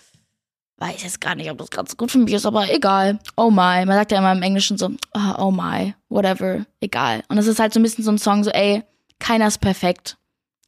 weiß 0.83 1.05
jetzt 1.05 1.21
gar 1.21 1.37
nicht, 1.37 1.49
ob 1.51 1.59
das 1.59 1.71
ganz 1.71 1.97
gut 1.97 2.11
für 2.11 2.19
mich 2.19 2.35
ist, 2.35 2.45
aber 2.45 2.69
egal. 2.73 3.21
Oh 3.37 3.51
my. 3.51 3.87
Man 3.87 3.93
sagt 3.93 4.11
ja 4.11 4.19
immer 4.19 4.33
im 4.33 4.43
Englischen 4.43 4.79
so, 4.79 4.91
oh, 5.15 5.35
oh 5.39 5.51
my, 5.53 5.95
whatever, 6.09 6.67
egal. 6.81 7.23
Und 7.29 7.39
es 7.39 7.47
ist 7.47 7.61
halt 7.61 7.73
so 7.73 7.79
ein 7.79 7.85
bisschen 7.85 8.05
so 8.05 8.11
ein 8.11 8.19
Song, 8.19 8.43
so, 8.43 8.51
ey, 8.51 8.83
keiner 9.21 9.47
ist 9.47 9.61
perfekt. 9.61 10.19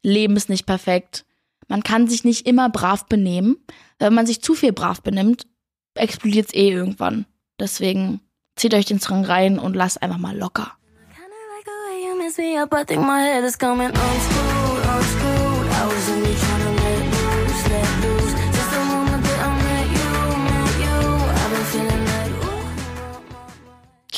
Leben 0.02 0.37
ist 0.37 0.49
nicht 0.49 0.66
perfekt. 0.66 1.25
Man 1.66 1.83
kann 1.83 2.06
sich 2.06 2.23
nicht 2.23 2.47
immer 2.47 2.68
brav 2.71 3.06
benehmen. 3.06 3.56
Wenn 3.99 4.14
man 4.14 4.26
sich 4.26 4.40
zu 4.40 4.54
viel 4.54 4.73
brav 4.73 5.02
benimmt, 5.02 5.47
explodiert 5.94 6.49
es 6.49 6.54
eh 6.54 6.71
irgendwann. 6.71 7.26
Deswegen 7.59 8.21
zieht 8.54 8.75
euch 8.75 8.87
den 8.87 9.00
Song 9.00 9.25
rein 9.25 9.59
und 9.59 9.75
lasst 9.75 10.00
einfach 10.00 10.18
mal 10.18 10.37
locker. 10.37 10.73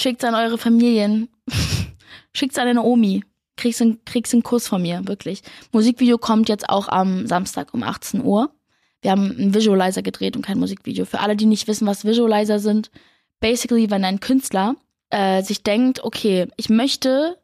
Schickt's 0.07 0.23
an 0.23 0.37
eure 0.37 0.57
Familien. 0.57 1.29
Schickt's 2.33 2.57
an 2.59 2.67
deine 2.67 2.85
Omi. 2.85 3.25
Kriegst 3.57 3.83
einen, 3.83 4.05
kriegst 4.05 4.33
einen 4.35 4.45
Kuss 4.45 4.69
von 4.69 4.81
mir, 4.81 5.01
wirklich. 5.09 5.43
Musikvideo 5.73 6.17
kommt 6.17 6.49
jetzt 6.49 6.69
auch 6.69 6.87
am 6.87 7.27
Samstag 7.27 7.75
um 7.75 7.83
18 7.83 8.23
Uhr. 8.23 8.55
Wir 9.03 9.11
haben 9.11 9.33
einen 9.33 9.53
Visualizer 9.53 10.03
gedreht 10.03 10.37
und 10.37 10.47
kein 10.47 10.61
Musikvideo. 10.61 11.07
Für 11.07 11.19
alle, 11.19 11.35
die 11.35 11.47
nicht 11.47 11.67
wissen, 11.67 11.89
was 11.89 12.05
Visualizer 12.05 12.61
sind, 12.61 12.93
basically, 13.41 13.91
wenn 13.91 14.05
ein 14.05 14.21
Künstler 14.21 14.77
äh, 15.11 15.43
sich 15.43 15.65
denkt, 15.65 16.05
okay, 16.05 16.47
ich 16.57 16.69
möchte, 16.69 17.37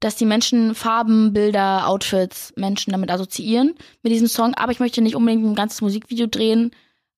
dass 0.00 0.16
die 0.16 0.26
Menschen 0.26 0.74
Farben, 0.74 1.32
Bilder, 1.32 1.86
Outfits, 1.86 2.52
Menschen 2.56 2.90
damit 2.90 3.12
assoziieren 3.12 3.76
mit 4.02 4.12
diesem 4.12 4.26
Song, 4.26 4.54
aber 4.54 4.72
ich 4.72 4.80
möchte 4.80 5.02
nicht 5.02 5.14
unbedingt 5.14 5.44
ein 5.44 5.54
ganzes 5.54 5.82
Musikvideo 5.82 6.26
drehen, 6.26 6.72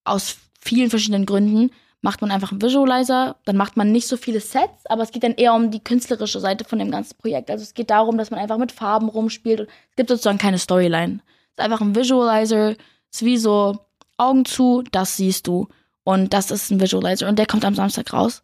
aus 0.04 0.36
vielen 0.60 0.90
verschiedenen 0.90 1.24
Gründen. 1.24 1.70
Macht 2.04 2.20
man 2.20 2.30
einfach 2.30 2.50
einen 2.50 2.60
Visualizer, 2.60 3.36
dann 3.46 3.56
macht 3.56 3.78
man 3.78 3.90
nicht 3.90 4.06
so 4.06 4.18
viele 4.18 4.38
Sets, 4.38 4.84
aber 4.84 5.02
es 5.02 5.10
geht 5.10 5.22
dann 5.22 5.32
eher 5.32 5.54
um 5.54 5.70
die 5.70 5.82
künstlerische 5.82 6.38
Seite 6.38 6.66
von 6.66 6.78
dem 6.78 6.90
ganzen 6.90 7.16
Projekt. 7.16 7.50
Also 7.50 7.62
es 7.62 7.72
geht 7.72 7.88
darum, 7.88 8.18
dass 8.18 8.30
man 8.30 8.40
einfach 8.40 8.58
mit 8.58 8.72
Farben 8.72 9.08
rumspielt 9.08 9.60
und 9.60 9.68
es 9.68 9.96
gibt 9.96 10.10
sozusagen 10.10 10.36
keine 10.36 10.58
Storyline. 10.58 11.20
Es 11.24 11.52
ist 11.52 11.64
einfach 11.64 11.80
ein 11.80 11.94
Visualizer, 11.94 12.72
ist 13.10 13.24
wie 13.24 13.38
so 13.38 13.78
Augen 14.18 14.44
zu, 14.44 14.84
das 14.92 15.16
siehst 15.16 15.46
du. 15.46 15.68
Und 16.04 16.34
das 16.34 16.50
ist 16.50 16.70
ein 16.70 16.78
Visualizer. 16.78 17.26
Und 17.26 17.38
der 17.38 17.46
kommt 17.46 17.64
am 17.64 17.74
Samstag 17.74 18.12
raus. 18.12 18.42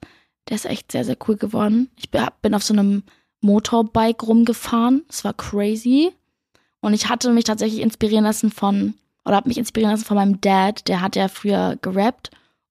Der 0.49 0.57
ist 0.57 0.65
echt 0.65 0.91
sehr, 0.91 1.05
sehr 1.05 1.19
cool 1.29 1.37
geworden. 1.37 1.91
Ich 1.97 2.11
bin 2.11 2.55
auf 2.55 2.63
so 2.63 2.73
einem 2.73 3.03
Motorbike 3.43 4.27
rumgefahren. 4.27 5.05
Es 5.11 5.23
war 5.23 5.35
crazy. 5.35 6.15
Und 6.81 6.95
ich 6.95 7.11
hatte 7.11 7.31
mich 7.31 7.45
tatsächlich 7.45 7.83
inspirieren 7.83 8.25
lassen 8.25 8.51
von, 8.51 8.95
oder 9.27 9.37
habe 9.37 9.49
mich 9.49 9.59
inspirieren 9.59 9.91
lassen 9.93 10.07
von 10.07 10.17
meinem 10.17 10.41
Dad. 10.41 10.89
Der 10.89 11.03
hat 11.03 11.15
ja 11.15 11.29
früher 11.29 11.77
gerappt. 11.83 12.31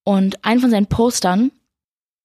Und 0.09 0.43
einen 0.43 0.59
von 0.59 0.71
seinen 0.71 0.87
Postern, 0.87 1.51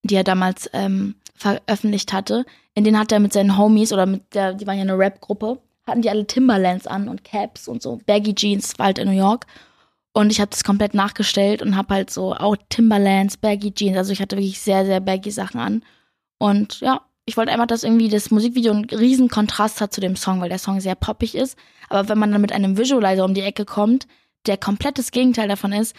die 0.04 0.14
er 0.14 0.24
damals 0.24 0.70
ähm, 0.72 1.16
veröffentlicht 1.34 2.14
hatte, 2.14 2.46
in 2.72 2.82
denen 2.82 2.98
hat 2.98 3.12
er 3.12 3.20
mit 3.20 3.34
seinen 3.34 3.58
Homies 3.58 3.92
oder 3.92 4.06
mit 4.06 4.34
der, 4.34 4.54
die 4.54 4.66
waren 4.66 4.78
ja 4.78 4.84
eine 4.84 4.96
Rap-Gruppe, 4.96 5.58
hatten 5.86 6.00
die 6.00 6.08
alle 6.08 6.26
Timberlands 6.26 6.86
an 6.86 7.10
und 7.10 7.24
Caps 7.24 7.68
und 7.68 7.82
so, 7.82 8.00
Baggy 8.06 8.34
Jeans, 8.34 8.78
war 8.78 8.86
halt 8.86 8.98
in 8.98 9.06
New 9.06 9.14
York. 9.14 9.44
Und 10.14 10.32
ich 10.32 10.40
habe 10.40 10.50
das 10.50 10.64
komplett 10.64 10.94
nachgestellt 10.94 11.60
und 11.60 11.76
habe 11.76 11.92
halt 11.92 12.08
so 12.08 12.32
auch 12.32 12.56
Timberlands, 12.70 13.36
Baggy 13.36 13.74
Jeans, 13.74 13.98
also 13.98 14.12
ich 14.14 14.22
hatte 14.22 14.36
wirklich 14.36 14.60
sehr, 14.60 14.86
sehr 14.86 15.00
baggy 15.00 15.30
Sachen 15.30 15.60
an. 15.60 15.84
Und 16.38 16.80
ja, 16.80 17.02
ich 17.26 17.36
wollte 17.36 17.52
einfach, 17.52 17.66
dass 17.66 17.84
irgendwie 17.84 18.08
das 18.08 18.30
Musikvideo 18.30 18.72
einen 18.72 18.86
riesen 18.86 19.28
Kontrast 19.28 19.82
hat 19.82 19.92
zu 19.92 20.00
dem 20.00 20.16
Song, 20.16 20.40
weil 20.40 20.48
der 20.48 20.58
Song 20.58 20.80
sehr 20.80 20.94
poppig 20.94 21.34
ist. 21.34 21.58
Aber 21.90 22.08
wenn 22.08 22.16
man 22.16 22.32
dann 22.32 22.40
mit 22.40 22.52
einem 22.52 22.78
Visualizer 22.78 23.26
um 23.26 23.34
die 23.34 23.42
Ecke 23.42 23.66
kommt, 23.66 24.06
der 24.46 24.56
komplett 24.56 24.96
das 24.96 25.10
Gegenteil 25.10 25.48
davon 25.48 25.72
ist, 25.72 25.94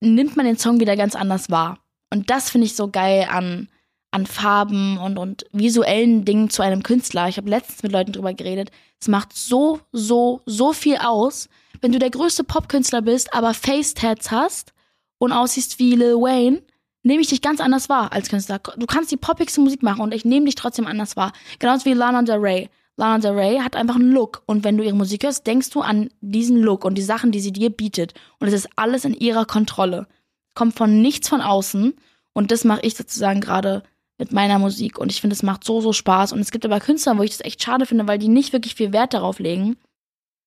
nimmt 0.00 0.36
man 0.36 0.46
den 0.46 0.58
Song 0.58 0.80
wieder 0.80 0.96
ganz 0.96 1.14
anders 1.14 1.50
wahr. 1.50 1.78
Und 2.12 2.30
das 2.30 2.50
finde 2.50 2.66
ich 2.66 2.74
so 2.74 2.88
geil 2.88 3.28
an, 3.30 3.68
an 4.10 4.26
Farben 4.26 4.98
und, 4.98 5.18
und 5.18 5.44
visuellen 5.52 6.24
Dingen 6.24 6.50
zu 6.50 6.62
einem 6.62 6.82
Künstler. 6.82 7.28
Ich 7.28 7.36
habe 7.36 7.48
letztens 7.48 7.82
mit 7.82 7.92
Leuten 7.92 8.12
drüber 8.12 8.34
geredet. 8.34 8.70
Es 9.00 9.08
macht 9.08 9.32
so, 9.34 9.80
so, 9.92 10.42
so 10.46 10.72
viel 10.72 10.96
aus, 10.96 11.48
wenn 11.80 11.92
du 11.92 11.98
der 11.98 12.10
größte 12.10 12.44
Popkünstler 12.44 13.02
bist, 13.02 13.32
aber 13.32 13.54
Face-Tats 13.54 14.30
hast 14.30 14.72
und 15.18 15.32
aussiehst 15.32 15.78
wie 15.78 15.94
Lil 15.94 16.16
Wayne, 16.16 16.62
nehme 17.02 17.22
ich 17.22 17.28
dich 17.28 17.40
ganz 17.40 17.60
anders 17.60 17.88
wahr 17.88 18.12
als 18.12 18.28
Künstler. 18.28 18.58
Du 18.58 18.86
kannst 18.86 19.10
die 19.10 19.16
poppigste 19.16 19.60
Musik 19.60 19.82
machen 19.82 20.02
und 20.02 20.12
ich 20.12 20.24
nehme 20.24 20.46
dich 20.46 20.54
trotzdem 20.54 20.86
anders 20.86 21.16
wahr. 21.16 21.32
Genauso 21.58 21.84
wie 21.86 21.94
Lana 21.94 22.22
Del 22.22 22.36
Rey. 22.36 22.68
Lana 23.00 23.18
Del 23.18 23.32
Rey 23.32 23.58
hat 23.58 23.76
einfach 23.76 23.94
einen 23.94 24.12
Look. 24.12 24.42
Und 24.44 24.62
wenn 24.62 24.76
du 24.76 24.84
ihre 24.84 24.94
Musik 24.94 25.24
hörst, 25.24 25.46
denkst 25.46 25.70
du 25.70 25.80
an 25.80 26.10
diesen 26.20 26.58
Look 26.58 26.84
und 26.84 26.96
die 26.96 27.02
Sachen, 27.02 27.32
die 27.32 27.40
sie 27.40 27.50
dir 27.50 27.70
bietet. 27.70 28.12
Und 28.38 28.48
es 28.48 28.54
ist 28.54 28.68
alles 28.76 29.06
in 29.06 29.14
ihrer 29.14 29.46
Kontrolle. 29.46 30.06
Kommt 30.54 30.76
von 30.76 31.00
nichts 31.00 31.28
von 31.28 31.40
außen. 31.40 31.94
Und 32.34 32.50
das 32.50 32.64
mache 32.64 32.82
ich 32.82 32.94
sozusagen 32.94 33.40
gerade 33.40 33.82
mit 34.18 34.32
meiner 34.32 34.58
Musik. 34.58 34.98
Und 34.98 35.10
ich 35.10 35.22
finde, 35.22 35.32
es 35.34 35.42
macht 35.42 35.64
so, 35.64 35.80
so 35.80 35.94
Spaß. 35.94 36.34
Und 36.34 36.40
es 36.40 36.50
gibt 36.50 36.66
aber 36.66 36.78
Künstler, 36.78 37.16
wo 37.16 37.22
ich 37.22 37.30
das 37.30 37.40
echt 37.40 37.62
schade 37.62 37.86
finde, 37.86 38.06
weil 38.06 38.18
die 38.18 38.28
nicht 38.28 38.52
wirklich 38.52 38.74
viel 38.74 38.92
Wert 38.92 39.14
darauf 39.14 39.38
legen, 39.38 39.78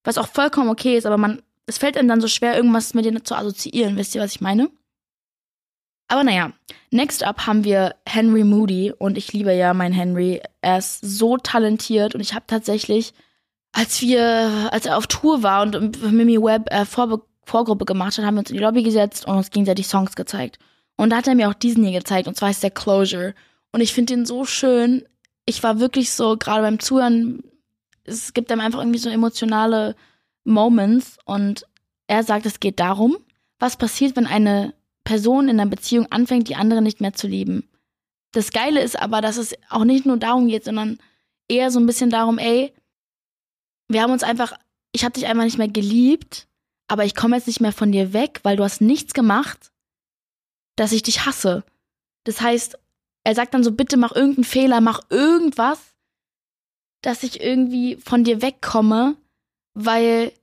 was 0.03 0.19
auch 0.19 0.27
vollkommen 0.27 0.69
okay 0.69 0.95
ist, 0.95 1.07
aber 1.07 1.17
man, 1.17 1.41
es 1.65 1.79
fällt 1.79 1.97
einem 1.97 2.09
dann 2.09 2.21
so 2.21 2.27
schwer, 2.27 2.55
irgendwas 2.55 2.93
mit 2.93 3.05
denen 3.05 3.25
zu 3.25 3.35
assoziieren, 3.35 3.95
wisst 3.97 4.13
ihr, 4.13 4.21
was 4.21 4.35
ich 4.35 4.41
meine? 4.41 4.69
Aber 6.07 6.23
naja, 6.23 6.51
next 6.91 7.23
up 7.23 7.47
haben 7.47 7.63
wir 7.63 7.95
Henry 8.07 8.43
Moody 8.43 8.93
und 8.97 9.17
ich 9.17 9.33
liebe 9.33 9.53
ja 9.53 9.73
meinen 9.73 9.93
Henry. 9.93 10.41
Er 10.61 10.77
ist 10.77 11.01
so 11.01 11.37
talentiert 11.37 12.13
und 12.13 12.21
ich 12.21 12.33
habe 12.33 12.45
tatsächlich 12.47 13.13
als 13.73 14.01
wir, 14.01 14.69
als 14.71 14.85
er 14.85 14.97
auf 14.97 15.07
Tour 15.07 15.43
war 15.43 15.63
und 15.63 16.01
Mimi 16.11 16.41
Webb 16.41 16.71
äh, 16.71 16.85
Vor 16.85 17.21
Vorgruppe 17.45 17.83
gemacht 17.83 18.17
hat, 18.17 18.23
haben 18.23 18.35
wir 18.35 18.39
uns 18.39 18.51
in 18.51 18.55
die 18.55 18.63
Lobby 18.63 18.83
gesetzt 18.83 19.25
und 19.25 19.35
uns 19.35 19.51
gegenseitig 19.51 19.87
Songs 19.87 20.15
gezeigt. 20.15 20.59
Und 20.95 21.09
da 21.09 21.17
hat 21.17 21.27
er 21.27 21.35
mir 21.35 21.49
auch 21.49 21.53
diesen 21.53 21.83
hier 21.83 21.99
gezeigt, 21.99 22.29
und 22.29 22.37
zwar 22.37 22.51
ist 22.51 22.63
der 22.63 22.71
Closure. 22.71 23.35
Und 23.73 23.81
ich 23.81 23.91
finde 23.91 24.13
den 24.13 24.25
so 24.25 24.45
schön. 24.45 25.03
Ich 25.45 25.61
war 25.61 25.81
wirklich 25.81 26.11
so, 26.11 26.37
gerade 26.37 26.61
beim 26.61 26.79
Zuhören, 26.79 27.43
es 28.05 28.33
gibt 28.33 28.49
einem 28.49 28.61
einfach 28.61 28.79
irgendwie 28.79 28.99
so 28.99 29.09
emotionale 29.09 29.97
Moments. 30.45 31.17
Und 31.25 31.65
er 32.07 32.23
sagt, 32.23 32.45
es 32.45 32.61
geht 32.61 32.79
darum, 32.79 33.17
was 33.59 33.75
passiert, 33.75 34.15
wenn 34.15 34.27
eine 34.27 34.73
Person 35.03 35.49
in 35.49 35.59
einer 35.59 35.69
Beziehung 35.69 36.11
anfängt, 36.11 36.47
die 36.49 36.55
andere 36.55 36.81
nicht 36.81 37.01
mehr 37.01 37.13
zu 37.13 37.27
lieben. 37.27 37.69
Das 38.31 38.51
Geile 38.51 38.81
ist 38.81 38.99
aber, 38.99 39.21
dass 39.21 39.37
es 39.37 39.53
auch 39.69 39.83
nicht 39.83 40.05
nur 40.05 40.17
darum 40.17 40.47
geht, 40.47 40.63
sondern 40.65 40.97
eher 41.47 41.71
so 41.71 41.79
ein 41.79 41.85
bisschen 41.85 42.09
darum, 42.09 42.37
ey, 42.37 42.73
wir 43.87 44.01
haben 44.01 44.11
uns 44.11 44.23
einfach, 44.23 44.53
ich 44.91 45.03
habe 45.03 45.13
dich 45.13 45.27
einfach 45.27 45.43
nicht 45.43 45.57
mehr 45.57 45.67
geliebt, 45.67 46.47
aber 46.87 47.05
ich 47.05 47.15
komme 47.15 47.35
jetzt 47.35 47.47
nicht 47.47 47.61
mehr 47.61 47.73
von 47.73 47.91
dir 47.91 48.13
weg, 48.13 48.39
weil 48.43 48.57
du 48.57 48.63
hast 48.63 48.81
nichts 48.81 49.13
gemacht, 49.13 49.71
dass 50.75 50.91
ich 50.91 51.03
dich 51.03 51.25
hasse. 51.25 51.63
Das 52.23 52.41
heißt, 52.41 52.77
er 53.23 53.35
sagt 53.35 53.53
dann 53.53 53.63
so, 53.63 53.71
bitte 53.71 53.97
mach 53.97 54.15
irgendeinen 54.15 54.45
Fehler, 54.45 54.81
mach 54.81 55.01
irgendwas, 55.09 55.79
dass 57.01 57.23
ich 57.23 57.41
irgendwie 57.41 57.97
von 57.97 58.23
dir 58.23 58.41
wegkomme, 58.41 59.17
weil 59.73 60.33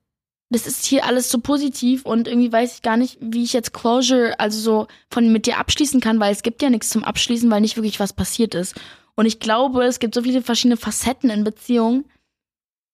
das 0.51 0.67
ist 0.67 0.85
hier 0.85 1.05
alles 1.05 1.31
so 1.31 1.39
positiv 1.39 2.05
und 2.05 2.27
irgendwie 2.27 2.53
weiß 2.53 2.75
ich 2.75 2.83
gar 2.83 2.97
nicht, 2.97 3.19
wie 3.21 3.45
ich 3.45 3.53
jetzt 3.53 3.73
Closure, 3.73 4.39
also 4.39 4.59
so 4.59 4.87
von 5.09 5.33
mit 5.33 5.47
dir 5.47 5.59
abschließen 5.59 6.01
kann, 6.01 6.19
weil 6.19 6.33
es 6.33 6.43
gibt 6.43 6.61
ja 6.61 6.71
nichts 6.71 6.91
zum 6.91 7.05
Abschließen, 7.05 7.51
weil 7.51 7.61
nicht 7.61 7.77
wirklich 7.77 8.01
was 8.01 8.13
passiert 8.13 8.57
ist. 8.57 8.75
Und 9.15 9.27
ich 9.27 9.39
glaube, 9.39 9.85
es 9.85 10.01
gibt 10.01 10.15
so 10.15 10.23
viele 10.23 10.43
verschiedene 10.43 10.77
Facetten 10.77 11.31
in 11.31 11.45
Beziehungen. 11.45 12.05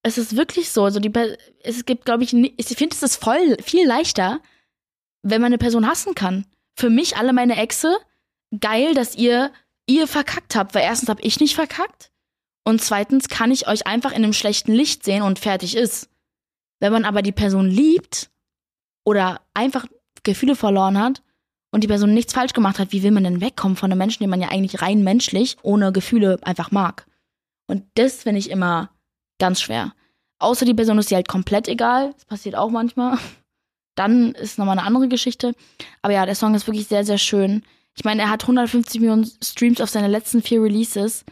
Es 0.02 0.18
ist 0.18 0.36
wirklich 0.36 0.70
so. 0.70 0.84
Also 0.84 1.00
die, 1.00 1.10
es 1.62 1.86
gibt, 1.86 2.04
glaube 2.04 2.24
ich, 2.24 2.34
ich 2.34 2.66
finde, 2.66 2.94
es 2.94 3.02
ist 3.02 3.16
voll 3.16 3.56
viel 3.62 3.86
leichter, 3.86 4.40
wenn 5.22 5.40
man 5.40 5.48
eine 5.48 5.58
Person 5.58 5.88
hassen 5.88 6.14
kann. 6.14 6.46
Für 6.74 6.90
mich 6.90 7.16
alle 7.16 7.32
meine 7.32 7.56
Exe 7.56 7.96
geil, 8.60 8.94
dass 8.94 9.16
ihr 9.16 9.50
ihr 9.86 10.06
verkackt 10.06 10.56
habt, 10.56 10.74
weil 10.74 10.82
erstens 10.82 11.08
habe 11.08 11.22
ich 11.22 11.40
nicht 11.40 11.54
verkackt 11.54 12.10
und 12.64 12.82
zweitens 12.82 13.28
kann 13.28 13.52
ich 13.52 13.68
euch 13.68 13.86
einfach 13.86 14.10
in 14.10 14.24
einem 14.24 14.32
schlechten 14.32 14.72
Licht 14.72 15.04
sehen 15.04 15.22
und 15.22 15.38
fertig 15.38 15.76
ist. 15.76 16.10
Wenn 16.80 16.92
man 16.92 17.04
aber 17.04 17.22
die 17.22 17.32
Person 17.32 17.70
liebt 17.70 18.30
oder 19.04 19.40
einfach 19.54 19.86
Gefühle 20.22 20.56
verloren 20.56 20.98
hat 20.98 21.22
und 21.70 21.82
die 21.84 21.88
Person 21.88 22.12
nichts 22.12 22.34
falsch 22.34 22.52
gemacht 22.52 22.78
hat, 22.78 22.92
wie 22.92 23.02
will 23.02 23.10
man 23.10 23.24
denn 23.24 23.40
wegkommen 23.40 23.76
von 23.76 23.90
einem 23.90 23.98
Menschen, 23.98 24.22
den 24.22 24.30
man 24.30 24.40
ja 24.40 24.48
eigentlich 24.48 24.82
rein 24.82 25.02
menschlich 25.02 25.56
ohne 25.62 25.92
Gefühle 25.92 26.38
einfach 26.42 26.70
mag? 26.70 27.06
Und 27.66 27.84
das 27.94 28.22
finde 28.22 28.38
ich 28.38 28.50
immer 28.50 28.90
ganz 29.38 29.60
schwer. 29.60 29.92
Außer 30.38 30.64
die 30.66 30.74
Person 30.74 30.98
ist 30.98 31.10
dir 31.10 31.16
halt 31.16 31.28
komplett 31.28 31.68
egal. 31.68 32.12
Das 32.14 32.24
passiert 32.26 32.56
auch 32.56 32.70
manchmal. 32.70 33.18
Dann 33.94 34.32
ist 34.32 34.58
nochmal 34.58 34.78
eine 34.78 34.86
andere 34.86 35.08
Geschichte. 35.08 35.54
Aber 36.02 36.12
ja, 36.12 36.26
der 36.26 36.34
Song 36.34 36.54
ist 36.54 36.66
wirklich 36.66 36.86
sehr, 36.86 37.04
sehr 37.04 37.18
schön. 37.18 37.62
Ich 37.96 38.04
meine, 38.04 38.22
er 38.22 38.30
hat 38.30 38.42
150 38.42 39.00
Millionen 39.00 39.30
Streams 39.42 39.80
auf 39.80 39.88
seine 39.88 40.08
letzten 40.08 40.42
vier 40.42 40.62
Releases. 40.62 41.24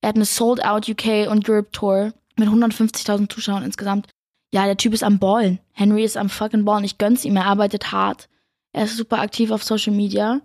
Er 0.00 0.10
hat 0.10 0.16
eine 0.16 0.24
Sold 0.24 0.64
Out 0.64 0.88
UK 0.88 1.28
und 1.28 1.48
Europe 1.48 1.72
Tour 1.72 2.12
mit 2.36 2.48
150.000 2.48 3.28
Zuschauern 3.28 3.64
insgesamt 3.64 4.11
ja, 4.52 4.66
der 4.66 4.76
Typ 4.76 4.92
ist 4.92 5.02
am 5.02 5.18
Ballen. 5.18 5.58
Henry 5.72 6.04
ist 6.04 6.16
am 6.16 6.28
fucking 6.28 6.64
Ballen. 6.64 6.84
Ich 6.84 6.98
gönn's 6.98 7.24
ihm. 7.24 7.36
Er 7.36 7.46
arbeitet 7.46 7.90
hart. 7.90 8.28
Er 8.72 8.84
ist 8.84 8.96
super 8.96 9.20
aktiv 9.20 9.50
auf 9.50 9.64
Social 9.64 9.94
Media. 9.94 10.40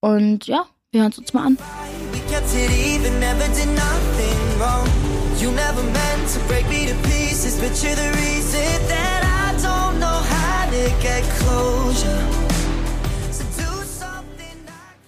Und 0.00 0.46
ja, 0.46 0.66
wir 0.92 1.02
hören 1.02 1.12
es 1.12 1.18
uns 1.18 1.34
mal 1.34 1.46
an. 1.46 1.58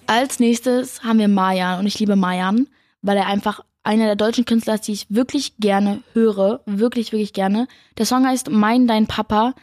Als 0.05 0.39
nächstes 0.39 1.03
haben 1.03 1.19
wir 1.19 1.29
Mayan 1.29 1.79
und 1.79 1.87
ich 1.87 1.97
liebe 1.97 2.17
Mayan, 2.17 2.67
weil 3.01 3.17
er 3.17 3.27
einfach 3.27 3.61
einer 3.83 4.05
der 4.05 4.15
deutschen 4.15 4.45
Künstler, 4.45 4.77
die 4.77 4.93
ich 4.93 5.07
wirklich 5.09 5.57
gerne 5.57 6.03
höre. 6.13 6.61
Wirklich, 6.65 7.11
wirklich 7.11 7.33
gerne. 7.33 7.67
Der 7.97 8.05
Song 8.05 8.25
heißt 8.25 8.49
Mein 8.49 8.87
Dein 8.87 9.07
Papa. 9.07 9.53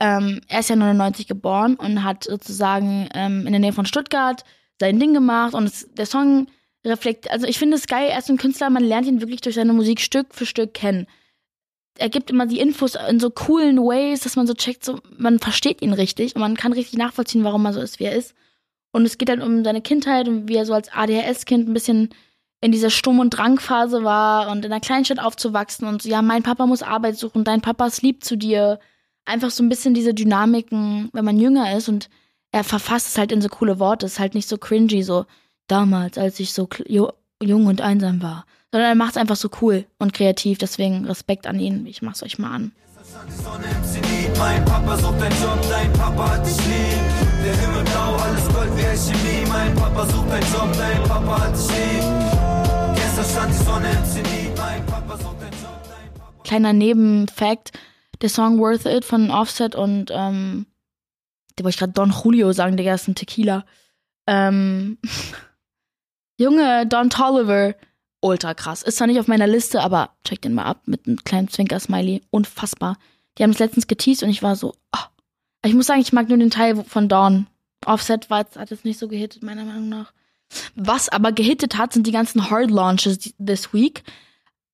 Ähm, 0.00 0.40
er 0.48 0.60
ist 0.60 0.70
ja 0.70 0.76
99 0.76 1.26
geboren 1.26 1.76
und 1.76 2.04
hat 2.04 2.24
sozusagen 2.24 3.08
ähm, 3.14 3.46
in 3.46 3.52
der 3.52 3.60
Nähe 3.60 3.72
von 3.72 3.86
Stuttgart 3.86 4.44
sein 4.80 4.98
Ding 4.98 5.12
gemacht. 5.12 5.54
Und 5.54 5.64
es, 5.64 5.88
der 5.92 6.06
Song 6.06 6.46
reflektiert, 6.84 7.32
also 7.32 7.46
ich 7.46 7.58
finde 7.58 7.76
es 7.76 7.86
geil, 7.86 8.08
er 8.10 8.18
ist 8.18 8.30
ein 8.30 8.36
Künstler, 8.36 8.70
man 8.70 8.84
lernt 8.84 9.06
ihn 9.06 9.20
wirklich 9.20 9.40
durch 9.40 9.54
seine 9.54 9.72
Musik 9.72 10.00
Stück 10.00 10.34
für 10.34 10.46
Stück 10.46 10.74
kennen. 10.74 11.06
Er 11.96 12.08
gibt 12.08 12.30
immer 12.30 12.46
die 12.46 12.58
Infos 12.58 12.96
in 13.08 13.20
so 13.20 13.30
coolen 13.30 13.78
Ways, 13.78 14.20
dass 14.20 14.36
man 14.36 14.46
so 14.46 14.54
checkt, 14.54 14.84
so, 14.84 14.98
man 15.16 15.38
versteht 15.38 15.80
ihn 15.80 15.92
richtig 15.92 16.34
und 16.34 16.40
man 16.40 16.56
kann 16.56 16.72
richtig 16.72 16.98
nachvollziehen, 16.98 17.44
warum 17.44 17.64
er 17.66 17.72
so 17.72 17.80
ist, 17.80 18.00
wie 18.00 18.04
er 18.04 18.16
ist. 18.16 18.34
Und 18.92 19.04
es 19.06 19.16
geht 19.16 19.28
dann 19.28 19.42
um 19.42 19.64
seine 19.64 19.80
Kindheit 19.80 20.28
und 20.28 20.48
wie 20.48 20.56
er 20.56 20.66
so 20.66 20.74
als 20.74 20.92
ADHS-Kind 20.92 21.68
ein 21.68 21.74
bisschen 21.74 22.10
in 22.64 22.72
dieser 22.72 22.88
Sturm- 22.88 23.18
und 23.18 23.28
Drangphase 23.28 24.04
war 24.04 24.50
und 24.50 24.64
in 24.64 24.72
einer 24.72 24.80
Kleinstadt 24.80 25.18
aufzuwachsen 25.18 25.86
und 25.86 26.00
so, 26.00 26.08
ja, 26.08 26.22
mein 26.22 26.42
Papa 26.42 26.64
muss 26.64 26.82
Arbeit 26.82 27.18
suchen, 27.18 27.44
dein 27.44 27.60
Papa 27.60 27.86
ist 27.86 28.00
lieb 28.00 28.24
zu 28.24 28.38
dir. 28.38 28.80
Einfach 29.26 29.50
so 29.50 29.62
ein 29.62 29.68
bisschen 29.68 29.92
diese 29.92 30.14
Dynamiken, 30.14 31.10
wenn 31.12 31.26
man 31.26 31.38
jünger 31.38 31.76
ist 31.76 31.90
und 31.90 32.08
er 32.52 32.64
verfasst 32.64 33.08
es 33.08 33.18
halt 33.18 33.32
in 33.32 33.42
so 33.42 33.50
coole 33.50 33.78
Worte, 33.80 34.06
ist 34.06 34.18
halt 34.18 34.34
nicht 34.34 34.48
so 34.48 34.56
cringy, 34.56 35.02
so 35.02 35.26
damals, 35.66 36.16
als 36.16 36.40
ich 36.40 36.54
so 36.54 36.66
jung 36.88 37.66
und 37.66 37.82
einsam 37.82 38.22
war. 38.22 38.46
Sondern 38.72 38.88
er 38.88 38.94
macht 38.94 39.10
es 39.10 39.16
einfach 39.18 39.36
so 39.36 39.50
cool 39.60 39.84
und 39.98 40.14
kreativ, 40.14 40.56
deswegen 40.56 41.04
Respekt 41.04 41.46
an 41.46 41.60
ihn. 41.60 41.84
Ich 41.84 42.00
mach's 42.00 42.22
euch 42.22 42.38
mal 42.38 42.50
an. 42.50 42.72
Mein 44.38 44.64
Papa 44.64 44.96
sucht 44.96 45.20
einen 45.20 45.42
Job, 45.42 45.58
dein 45.68 45.92
Papa 45.92 46.30
hat 46.30 46.46
dich 46.46 46.56
lieb. 46.64 47.23
Kleiner 56.44 56.72
Nebenfact: 56.72 57.72
Der 58.20 58.28
Song 58.28 58.58
Worth 58.60 58.86
It 58.86 59.04
von 59.04 59.30
Offset 59.30 59.74
und, 59.74 60.10
ähm, 60.12 60.66
der 61.58 61.64
wollte 61.64 61.74
ich 61.74 61.78
gerade 61.78 61.92
Don 61.92 62.12
Julio 62.12 62.52
sagen, 62.52 62.76
der 62.76 62.94
ist 62.94 63.08
ein 63.08 63.14
Tequila. 63.14 63.64
Ähm, 64.26 64.98
Junge, 66.38 66.86
Don 66.86 67.10
Tolliver, 67.10 67.74
ultra 68.20 68.54
krass. 68.54 68.82
Ist 68.82 68.98
zwar 68.98 69.06
nicht 69.06 69.20
auf 69.20 69.28
meiner 69.28 69.46
Liste, 69.46 69.80
aber 69.80 70.10
check 70.24 70.42
den 70.42 70.54
mal 70.54 70.64
ab 70.64 70.82
mit 70.86 71.06
einem 71.06 71.22
kleinen 71.24 71.48
Zwinker-Smiley. 71.48 72.22
Unfassbar. 72.30 72.98
Die 73.36 73.42
haben 73.42 73.50
es 73.50 73.58
letztens 73.58 73.86
geteased 73.86 74.22
und 74.22 74.30
ich 74.30 74.42
war 74.42 74.56
so, 74.56 74.74
oh. 74.92 75.04
Ich 75.64 75.74
muss 75.74 75.86
sagen, 75.86 76.00
ich 76.00 76.12
mag 76.12 76.28
nur 76.28 76.38
den 76.38 76.50
Teil 76.50 76.84
von 76.84 77.08
Dawn. 77.08 77.46
Offset 77.86 78.30
war 78.30 78.38
hat 78.38 78.70
es 78.70 78.84
nicht 78.84 78.98
so 78.98 79.08
gehittet, 79.08 79.42
meiner 79.42 79.64
Meinung 79.64 79.88
nach. 79.88 80.12
Was 80.74 81.08
aber 81.08 81.32
gehittet 81.32 81.76
hat, 81.76 81.92
sind 81.92 82.06
die 82.06 82.12
ganzen 82.12 82.50
Hard 82.50 82.70
Launches 82.70 83.34
this 83.44 83.72
week. 83.72 84.02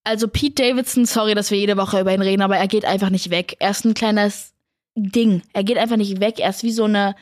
Also 0.05 0.29
Pete 0.29 0.63
Davidson, 0.63 1.05
sorry, 1.05 1.35
dass 1.35 1.51
wir 1.51 1.59
jede 1.59 1.77
Woche 1.77 2.01
über 2.01 2.15
ihn 2.15 2.23
reden, 2.23 2.43
aber 2.43 2.57
er 2.57 2.69
geht 2.69 2.85
einfach 2.85 3.11
nicht 3.11 3.31
weg. 3.31 3.57
Er 3.59 3.71
ist 3.71 3.85
ein 3.85 3.95
kleines 3.95 4.55
Ding. 4.95 5.43
Er 5.53 5.65
geht 5.65 5.79
einfach 5.79 5.97
nicht 5.97 6.21
weg. 6.21 6.39
Er 6.39 6.51
ist 6.51 6.63
wie 6.63 6.73
so 6.73 6.85
eine, 6.85 7.15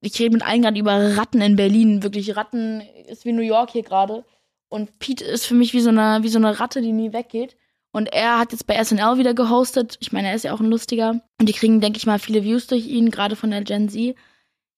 ich 0.00 0.18
rede 0.18 0.32
mit 0.32 0.42
allen 0.42 0.62
gerade 0.62 0.78
über 0.78 1.16
Ratten 1.16 1.40
in 1.40 1.56
Berlin. 1.56 2.02
Wirklich, 2.02 2.34
Ratten 2.36 2.82
ist 3.06 3.24
wie 3.24 3.32
New 3.32 3.42
York 3.42 3.70
hier 3.70 3.82
gerade. 3.82 4.24
Und 4.68 4.98
Pete 4.98 5.24
ist 5.24 5.44
für 5.44 5.54
mich 5.54 5.74
wie 5.74 5.80
so 5.80 5.90
eine, 5.90 6.22
wie 6.22 6.28
so 6.28 6.38
eine 6.38 6.58
Ratte, 6.58 6.80
die 6.80 6.92
nie 6.92 7.12
weggeht. 7.12 7.56
Und 7.92 8.10
er 8.10 8.38
hat 8.38 8.52
jetzt 8.52 8.66
bei 8.66 8.82
SNL 8.82 9.18
wieder 9.18 9.34
gehostet. 9.34 9.98
Ich 10.00 10.12
meine, 10.12 10.28
er 10.28 10.34
ist 10.34 10.44
ja 10.44 10.54
auch 10.54 10.60
ein 10.60 10.70
lustiger. 10.70 11.20
Und 11.38 11.48
die 11.48 11.52
kriegen, 11.52 11.82
denke 11.82 11.98
ich 11.98 12.06
mal, 12.06 12.18
viele 12.18 12.42
Views 12.42 12.66
durch 12.66 12.86
ihn, 12.86 13.10
gerade 13.10 13.36
von 13.36 13.50
der 13.50 13.62
Gen 13.62 13.90
Z. 13.90 14.16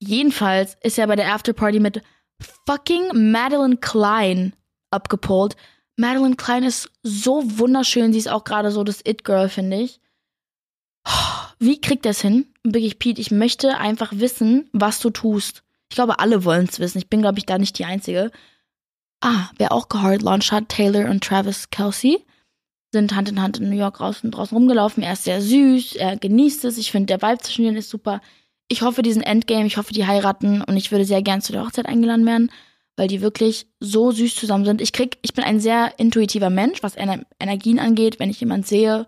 Jedenfalls 0.01 0.77
ist 0.83 0.99
er 0.99 1.07
bei 1.07 1.15
der 1.15 1.33
Afterparty 1.33 1.79
mit 1.79 2.03
fucking 2.67 3.31
Madeline 3.31 3.77
Klein 3.79 4.55
abgepolt. 4.91 5.57
Madeline 5.97 6.37
Klein 6.37 6.65
ist 6.65 6.91
so 7.03 7.43
wunderschön. 7.59 8.13
Sie 8.13 8.19
ist 8.19 8.31
auch 8.31 8.45
gerade 8.45 8.71
so 8.71 8.85
das 8.85 9.01
It-Girl, 9.05 9.49
finde 9.49 9.81
ich. 9.81 10.01
Wie 11.59 11.81
kriegt 11.81 12.07
es 12.07 12.21
hin? 12.21 12.47
Wirklich, 12.63 12.99
Pete, 12.99 13.21
ich 13.21 13.31
möchte 13.31 13.79
einfach 13.79 14.13
wissen, 14.13 14.69
was 14.73 15.01
du 15.01 15.11
tust. 15.11 15.63
Ich 15.91 15.97
glaube, 15.97 16.19
alle 16.19 16.45
wollen 16.45 16.67
es 16.71 16.81
wissen. 16.81 16.99
Ich 16.99 17.09
bin, 17.09 17.21
glaube 17.21 17.39
ich, 17.39 17.47
da 17.47 17.59
nicht 17.59 17.79
die 17.79 17.85
Einzige. 17.85 18.31
Ah, 19.21 19.51
wer 19.57 19.73
auch 19.73 19.89
gehard 19.89 20.23
launched 20.23 20.53
hat, 20.53 20.69
Taylor 20.69 21.09
und 21.11 21.23
Travis 21.23 21.71
Kelsey, 21.71 22.25
sind 22.93 23.15
Hand 23.15 23.29
in 23.29 23.41
Hand 23.41 23.59
in 23.59 23.71
New 23.71 23.77
York 23.77 23.99
draußen, 23.99 24.31
draußen 24.31 24.57
rumgelaufen. 24.57 25.03
Er 25.03 25.13
ist 25.13 25.25
sehr 25.25 25.41
süß, 25.41 25.97
er 25.97 26.17
genießt 26.17 26.65
es. 26.65 26.79
Ich 26.79 26.91
finde, 26.91 27.17
der 27.17 27.23
Vibe 27.23 27.43
zwischen 27.43 27.65
ihnen 27.65 27.77
ist 27.77 27.91
super 27.91 28.21
ich 28.69 28.83
hoffe, 28.83 29.03
diesen 29.03 29.23
Endgame, 29.23 29.67
ich 29.67 29.77
hoffe, 29.77 29.93
die 29.93 30.07
heiraten 30.07 30.63
und 30.63 30.77
ich 30.77 30.91
würde 30.91 31.05
sehr 31.05 31.23
gern 31.23 31.41
zu 31.41 31.53
der 31.53 31.65
Hochzeit 31.65 31.87
eingeladen 31.87 32.27
werden, 32.27 32.51
weil 32.97 33.09
die 33.09 33.21
wirklich 33.21 33.67
so 33.81 34.11
süß 34.11 34.35
zusammen 34.37 34.65
sind. 34.65 34.81
Ich 34.81 34.93
krieg, 34.93 35.19
ich 35.23 35.35
bin 35.35 35.45
ein 35.45 35.61
sehr 35.61 35.99
intuitiver 35.99 36.51
Mensch, 36.51 36.83
was 36.83 36.97
Ener 36.97 37.21
Energien 37.41 37.79
angeht. 37.79 38.19
Wenn 38.19 38.31
ich 38.31 38.41
jemand 38.41 38.67
sehe 38.67 39.07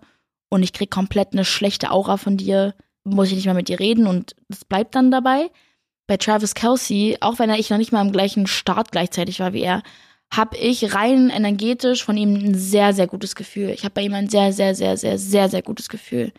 und 0.49 0.63
ich 0.63 0.73
krieg 0.73 0.91
komplett 0.91 1.33
eine 1.33 1.45
schlechte 1.45 1.91
Aura 1.91 2.17
von 2.17 2.37
dir, 2.37 2.75
muss 3.03 3.29
ich 3.29 3.35
nicht 3.35 3.45
mehr 3.45 3.53
mit 3.53 3.69
dir 3.69 3.79
reden 3.79 4.07
und 4.07 4.35
das 4.49 4.65
bleibt 4.65 4.95
dann 4.95 5.11
dabei. 5.11 5.49
Bei 6.07 6.17
Travis 6.17 6.53
Kelsey, 6.53 7.17
auch 7.21 7.39
wenn 7.39 7.49
er 7.49 7.59
ich 7.59 7.69
noch 7.69 7.77
nicht 7.77 7.91
mal 7.91 8.05
im 8.05 8.11
gleichen 8.11 8.47
Start 8.47 8.91
gleichzeitig 8.91 9.39
war 9.39 9.53
wie 9.53 9.61
er, 9.61 9.83
habe 10.31 10.57
ich 10.57 10.93
rein 10.93 11.29
energetisch 11.29 12.03
von 12.03 12.17
ihm 12.17 12.33
ein 12.33 12.55
sehr, 12.55 12.93
sehr 12.93 13.07
gutes 13.07 13.35
Gefühl. 13.35 13.69
Ich 13.69 13.83
habe 13.83 13.93
bei 13.93 14.01
ihm 14.01 14.13
ein 14.13 14.29
sehr, 14.29 14.51
sehr, 14.53 14.75
sehr, 14.75 14.97
sehr, 14.97 15.17
sehr, 15.17 15.49
sehr 15.49 15.61
gutes 15.61 15.89
Gefühl. 15.89 16.33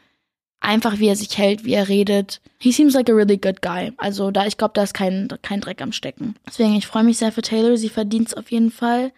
Einfach 0.60 0.98
wie 0.98 1.08
er 1.08 1.16
sich 1.16 1.38
hält, 1.38 1.64
wie 1.64 1.74
er 1.74 1.88
redet. 1.88 2.40
He 2.58 2.72
seems 2.72 2.94
like 2.94 3.08
a 3.08 3.12
really 3.12 3.36
good 3.36 3.62
guy. 3.62 3.92
Also 3.96 4.30
da, 4.30 4.46
ich 4.46 4.56
glaube, 4.56 4.72
da 4.74 4.82
ist 4.82 4.94
kein, 4.94 5.28
kein 5.42 5.60
Dreck 5.60 5.80
am 5.80 5.92
Stecken. 5.92 6.34
Deswegen, 6.46 6.74
ich 6.74 6.86
freue 6.86 7.04
mich 7.04 7.18
sehr 7.18 7.30
für 7.30 7.42
Taylor. 7.42 7.76
Sie 7.76 7.88
verdient 7.88 8.28
es 8.28 8.34
auf 8.34 8.50
jeden 8.50 8.70
Fall. 8.70 9.12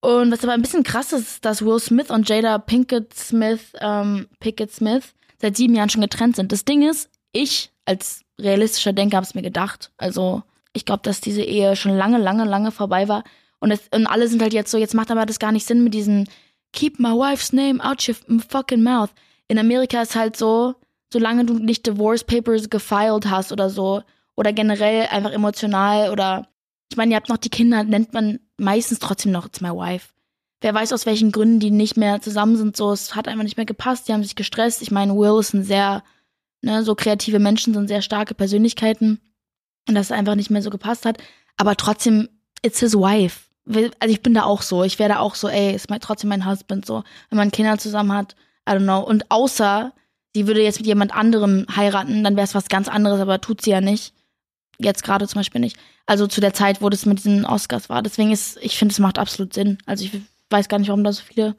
Und 0.00 0.32
was 0.32 0.42
aber 0.42 0.52
ein 0.52 0.62
bisschen 0.62 0.82
krass 0.82 1.12
ist, 1.12 1.44
dass 1.44 1.64
Will 1.64 1.78
Smith 1.78 2.10
und 2.10 2.28
Jada 2.28 2.58
Pinkett 2.58 3.14
Smith, 3.14 3.72
ähm, 3.80 4.28
Pickett 4.40 4.72
Smith 4.72 5.14
seit 5.40 5.56
sieben 5.56 5.74
Jahren 5.74 5.88
schon 5.88 6.02
getrennt 6.02 6.36
sind. 6.36 6.52
Das 6.52 6.64
Ding 6.64 6.88
ist, 6.88 7.10
ich 7.32 7.70
als 7.84 8.22
realistischer 8.38 8.92
Denker 8.92 9.16
habe 9.16 9.24
es 9.24 9.34
mir 9.34 9.42
gedacht. 9.42 9.92
Also 9.96 10.42
ich 10.72 10.84
glaube, 10.84 11.02
dass 11.02 11.20
diese 11.20 11.42
Ehe 11.42 11.76
schon 11.76 11.96
lange, 11.96 12.18
lange, 12.18 12.44
lange 12.44 12.70
vorbei 12.70 13.08
war. 13.08 13.24
Und, 13.60 13.70
es, 13.70 13.80
und 13.94 14.06
alle 14.06 14.28
sind 14.28 14.42
halt 14.42 14.52
jetzt 14.52 14.70
so, 14.70 14.76
jetzt 14.76 14.94
macht 14.94 15.10
aber 15.10 15.24
das 15.24 15.38
gar 15.38 15.52
nicht 15.52 15.66
Sinn 15.66 15.84
mit 15.84 15.94
diesem 15.94 16.24
Keep 16.72 16.98
my 16.98 17.10
wife's 17.10 17.52
name 17.52 17.82
out 17.82 18.06
your 18.08 18.16
fucking 18.48 18.82
mouth. 18.82 19.10
In 19.48 19.58
Amerika 19.58 20.02
ist 20.02 20.16
halt 20.16 20.36
so, 20.36 20.74
solange 21.12 21.44
du 21.44 21.54
nicht 21.54 21.86
Divorce 21.86 22.24
Papers 22.24 22.70
gefiled 22.70 23.28
hast 23.30 23.52
oder 23.52 23.70
so, 23.70 24.02
oder 24.36 24.52
generell 24.52 25.06
einfach 25.06 25.32
emotional 25.32 26.10
oder 26.10 26.48
ich 26.90 26.96
meine, 26.96 27.12
ihr 27.12 27.16
habt 27.16 27.28
noch 27.28 27.38
die 27.38 27.50
Kinder, 27.50 27.82
nennt 27.82 28.12
man 28.12 28.40
meistens 28.56 28.98
trotzdem 28.98 29.32
noch 29.32 29.46
It's 29.46 29.60
my 29.60 29.70
wife. 29.70 30.08
Wer 30.60 30.74
weiß 30.74 30.92
aus 30.92 31.06
welchen 31.06 31.32
Gründen 31.32 31.60
die 31.60 31.70
nicht 31.70 31.96
mehr 31.96 32.20
zusammen 32.20 32.56
sind, 32.56 32.76
so, 32.76 32.92
es 32.92 33.14
hat 33.14 33.28
einfach 33.28 33.42
nicht 33.42 33.56
mehr 33.56 33.66
gepasst, 33.66 34.08
die 34.08 34.12
haben 34.12 34.22
sich 34.22 34.36
gestresst. 34.36 34.82
Ich 34.82 34.90
meine, 34.90 35.14
Will 35.14 35.38
ist 35.40 35.54
ein 35.54 35.64
sehr, 35.64 36.02
ne, 36.62 36.82
so 36.84 36.94
kreative 36.94 37.38
Menschen 37.38 37.74
sind 37.74 37.88
sehr 37.88 38.02
starke 38.02 38.34
Persönlichkeiten 38.34 39.20
und 39.88 39.94
das 39.94 40.12
einfach 40.12 40.36
nicht 40.36 40.50
mehr 40.50 40.62
so 40.62 40.70
gepasst 40.70 41.04
hat. 41.04 41.18
Aber 41.56 41.76
trotzdem, 41.76 42.28
it's 42.62 42.80
his 42.80 42.94
wife. 42.94 43.40
Also 43.66 44.12
ich 44.12 44.22
bin 44.22 44.34
da 44.34 44.44
auch 44.44 44.62
so. 44.62 44.84
Ich 44.84 44.98
werde 44.98 45.18
auch 45.18 45.34
so, 45.34 45.48
ey, 45.48 45.74
ist 45.74 45.90
mein, 45.90 46.00
trotzdem 46.00 46.28
mein 46.28 46.46
Husband 46.46 46.86
so. 46.86 47.02
Wenn 47.30 47.38
man 47.38 47.50
Kinder 47.50 47.78
zusammen 47.78 48.12
hat, 48.12 48.36
I 48.68 48.72
don't 48.72 48.84
know. 48.84 49.00
Und 49.00 49.30
außer 49.30 49.92
sie 50.34 50.46
würde 50.46 50.62
jetzt 50.62 50.78
mit 50.78 50.86
jemand 50.86 51.14
anderem 51.14 51.66
heiraten, 51.74 52.24
dann 52.24 52.36
wäre 52.36 52.44
es 52.44 52.54
was 52.54 52.68
ganz 52.68 52.88
anderes, 52.88 53.20
aber 53.20 53.40
tut 53.40 53.62
sie 53.62 53.70
ja 53.70 53.80
nicht. 53.80 54.12
Jetzt 54.78 55.04
gerade 55.04 55.28
zum 55.28 55.40
Beispiel 55.40 55.60
nicht. 55.60 55.76
Also 56.06 56.26
zu 56.26 56.40
der 56.40 56.52
Zeit, 56.52 56.82
wo 56.82 56.88
das 56.88 57.06
mit 57.06 57.18
diesen 57.18 57.44
Oscars 57.44 57.88
war. 57.88 58.02
Deswegen 58.02 58.32
ist, 58.32 58.58
ich 58.60 58.76
finde, 58.76 58.92
es 58.92 58.98
macht 58.98 59.18
absolut 59.18 59.54
Sinn. 59.54 59.78
Also 59.86 60.04
ich 60.04 60.12
weiß 60.50 60.68
gar 60.68 60.78
nicht, 60.78 60.88
warum 60.88 61.04
da 61.04 61.12
so 61.12 61.22
viele 61.22 61.56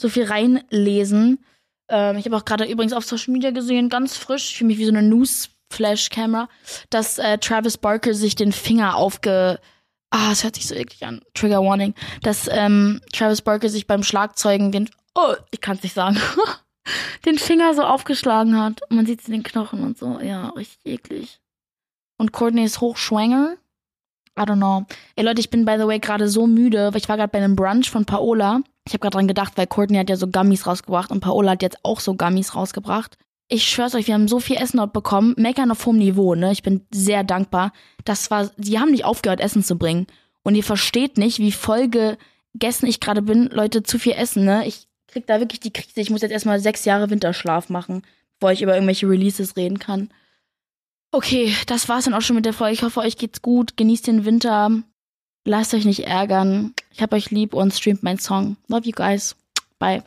so 0.00 0.08
viel 0.08 0.24
reinlesen. 0.24 1.44
Ähm, 1.88 2.16
ich 2.16 2.24
habe 2.24 2.36
auch 2.36 2.44
gerade 2.44 2.64
übrigens 2.64 2.92
auf 2.92 3.04
Social 3.04 3.32
Media 3.32 3.50
gesehen, 3.50 3.88
ganz 3.88 4.16
frisch, 4.16 4.54
für 4.54 4.64
mich 4.64 4.78
wie 4.78 4.84
so 4.84 4.90
eine 4.90 5.02
News-Flash-Camera, 5.02 6.48
dass 6.90 7.18
äh, 7.18 7.38
Travis 7.38 7.78
Barker 7.78 8.14
sich 8.14 8.34
den 8.34 8.52
Finger 8.52 8.96
aufge... 8.96 9.60
Ah, 10.10 10.30
es 10.30 10.44
hört 10.44 10.56
sich 10.56 10.66
so 10.66 10.74
eklig 10.74 11.06
an. 11.06 11.22
Trigger 11.32 11.62
Warning. 11.62 11.94
Dass 12.22 12.46
ähm, 12.50 13.00
Travis 13.14 13.40
Barker 13.40 13.70
sich 13.70 13.86
beim 13.86 14.02
Schlagzeugen 14.02 14.70
den... 14.70 14.90
Oh, 15.14 15.34
ich 15.50 15.60
kann 15.60 15.76
es 15.76 15.82
nicht 15.82 15.94
sagen. 15.94 16.18
den 17.24 17.38
Finger 17.38 17.74
so 17.74 17.82
aufgeschlagen 17.82 18.58
hat. 18.58 18.80
Man 18.88 19.06
sieht 19.06 19.26
den 19.28 19.42
Knochen 19.42 19.82
und 19.82 19.98
so. 19.98 20.18
Ja, 20.20 20.50
richtig 20.50 20.80
eklig. 20.84 21.40
Und 22.18 22.32
Courtney 22.32 22.64
ist 22.64 22.80
hochschwanger. 22.80 23.56
I 24.38 24.42
don't 24.42 24.56
know. 24.56 24.86
Ey 25.14 25.24
Leute, 25.24 25.40
ich 25.40 25.50
bin 25.50 25.64
by 25.64 25.76
the 25.78 25.86
way 25.86 25.98
gerade 25.98 26.28
so 26.28 26.46
müde, 26.46 26.92
weil 26.92 27.00
ich 27.00 27.08
war 27.08 27.16
gerade 27.16 27.30
bei 27.30 27.38
einem 27.38 27.56
Brunch 27.56 27.90
von 27.90 28.06
Paola. 28.06 28.62
Ich 28.86 28.94
habe 28.94 29.00
gerade 29.00 29.16
dran 29.16 29.28
gedacht, 29.28 29.52
weil 29.56 29.66
Courtney 29.66 29.98
hat 29.98 30.08
ja 30.08 30.16
so 30.16 30.26
Gummies 30.26 30.66
rausgebracht 30.66 31.10
und 31.10 31.20
Paola 31.20 31.52
hat 31.52 31.62
jetzt 31.62 31.84
auch 31.84 32.00
so 32.00 32.14
Gummies 32.14 32.54
rausgebracht. 32.54 33.18
Ich 33.48 33.68
schwör's 33.68 33.94
euch, 33.94 34.06
wir 34.06 34.14
haben 34.14 34.28
so 34.28 34.40
viel 34.40 34.56
Essen 34.56 34.78
dort 34.78 34.94
bekommen. 34.94 35.34
Meckern 35.36 35.70
auf 35.70 35.84
hohem 35.84 35.98
Niveau, 35.98 36.34
ne? 36.34 36.52
Ich 36.52 36.62
bin 36.62 36.86
sehr 36.90 37.22
dankbar. 37.22 37.72
Das 38.04 38.30
war, 38.30 38.50
sie 38.56 38.78
haben 38.78 38.90
nicht 38.90 39.04
aufgehört, 39.04 39.40
Essen 39.40 39.62
zu 39.62 39.76
bringen. 39.76 40.06
Und 40.42 40.54
ihr 40.54 40.64
versteht 40.64 41.18
nicht, 41.18 41.38
wie 41.38 41.52
voll 41.52 41.88
gegessen 41.88 42.86
ich 42.86 42.98
gerade 42.98 43.20
bin. 43.20 43.50
Leute, 43.52 43.82
zu 43.82 43.98
viel 43.98 44.12
Essen, 44.12 44.46
ne? 44.46 44.66
Ich 44.66 44.88
krieg 45.12 45.26
da 45.26 45.40
wirklich 45.40 45.60
die 45.60 45.72
Krise. 45.72 46.00
Ich 46.00 46.10
muss 46.10 46.22
jetzt 46.22 46.32
erstmal 46.32 46.60
sechs 46.60 46.84
Jahre 46.84 47.10
Winterschlaf 47.10 47.68
machen, 47.68 48.02
bevor 48.38 48.52
ich 48.52 48.62
über 48.62 48.74
irgendwelche 48.74 49.08
Releases 49.08 49.56
reden 49.56 49.78
kann. 49.78 50.10
Okay, 51.12 51.54
das 51.66 51.88
war's 51.88 52.04
dann 52.04 52.14
auch 52.14 52.22
schon 52.22 52.36
mit 52.36 52.46
der 52.46 52.54
Folge. 52.54 52.74
Ich 52.74 52.82
hoffe, 52.82 53.00
euch 53.00 53.18
geht's 53.18 53.42
gut. 53.42 53.76
Genießt 53.76 54.06
den 54.06 54.24
Winter. 54.24 54.70
Lasst 55.44 55.74
euch 55.74 55.84
nicht 55.84 56.06
ärgern. 56.06 56.74
Ich 56.90 57.02
hab 57.02 57.12
euch 57.12 57.30
lieb 57.30 57.52
und 57.52 57.74
streamt 57.74 58.02
meinen 58.02 58.18
Song. 58.18 58.56
Love 58.68 58.86
you 58.86 58.92
guys. 58.92 59.36
Bye. 59.78 60.02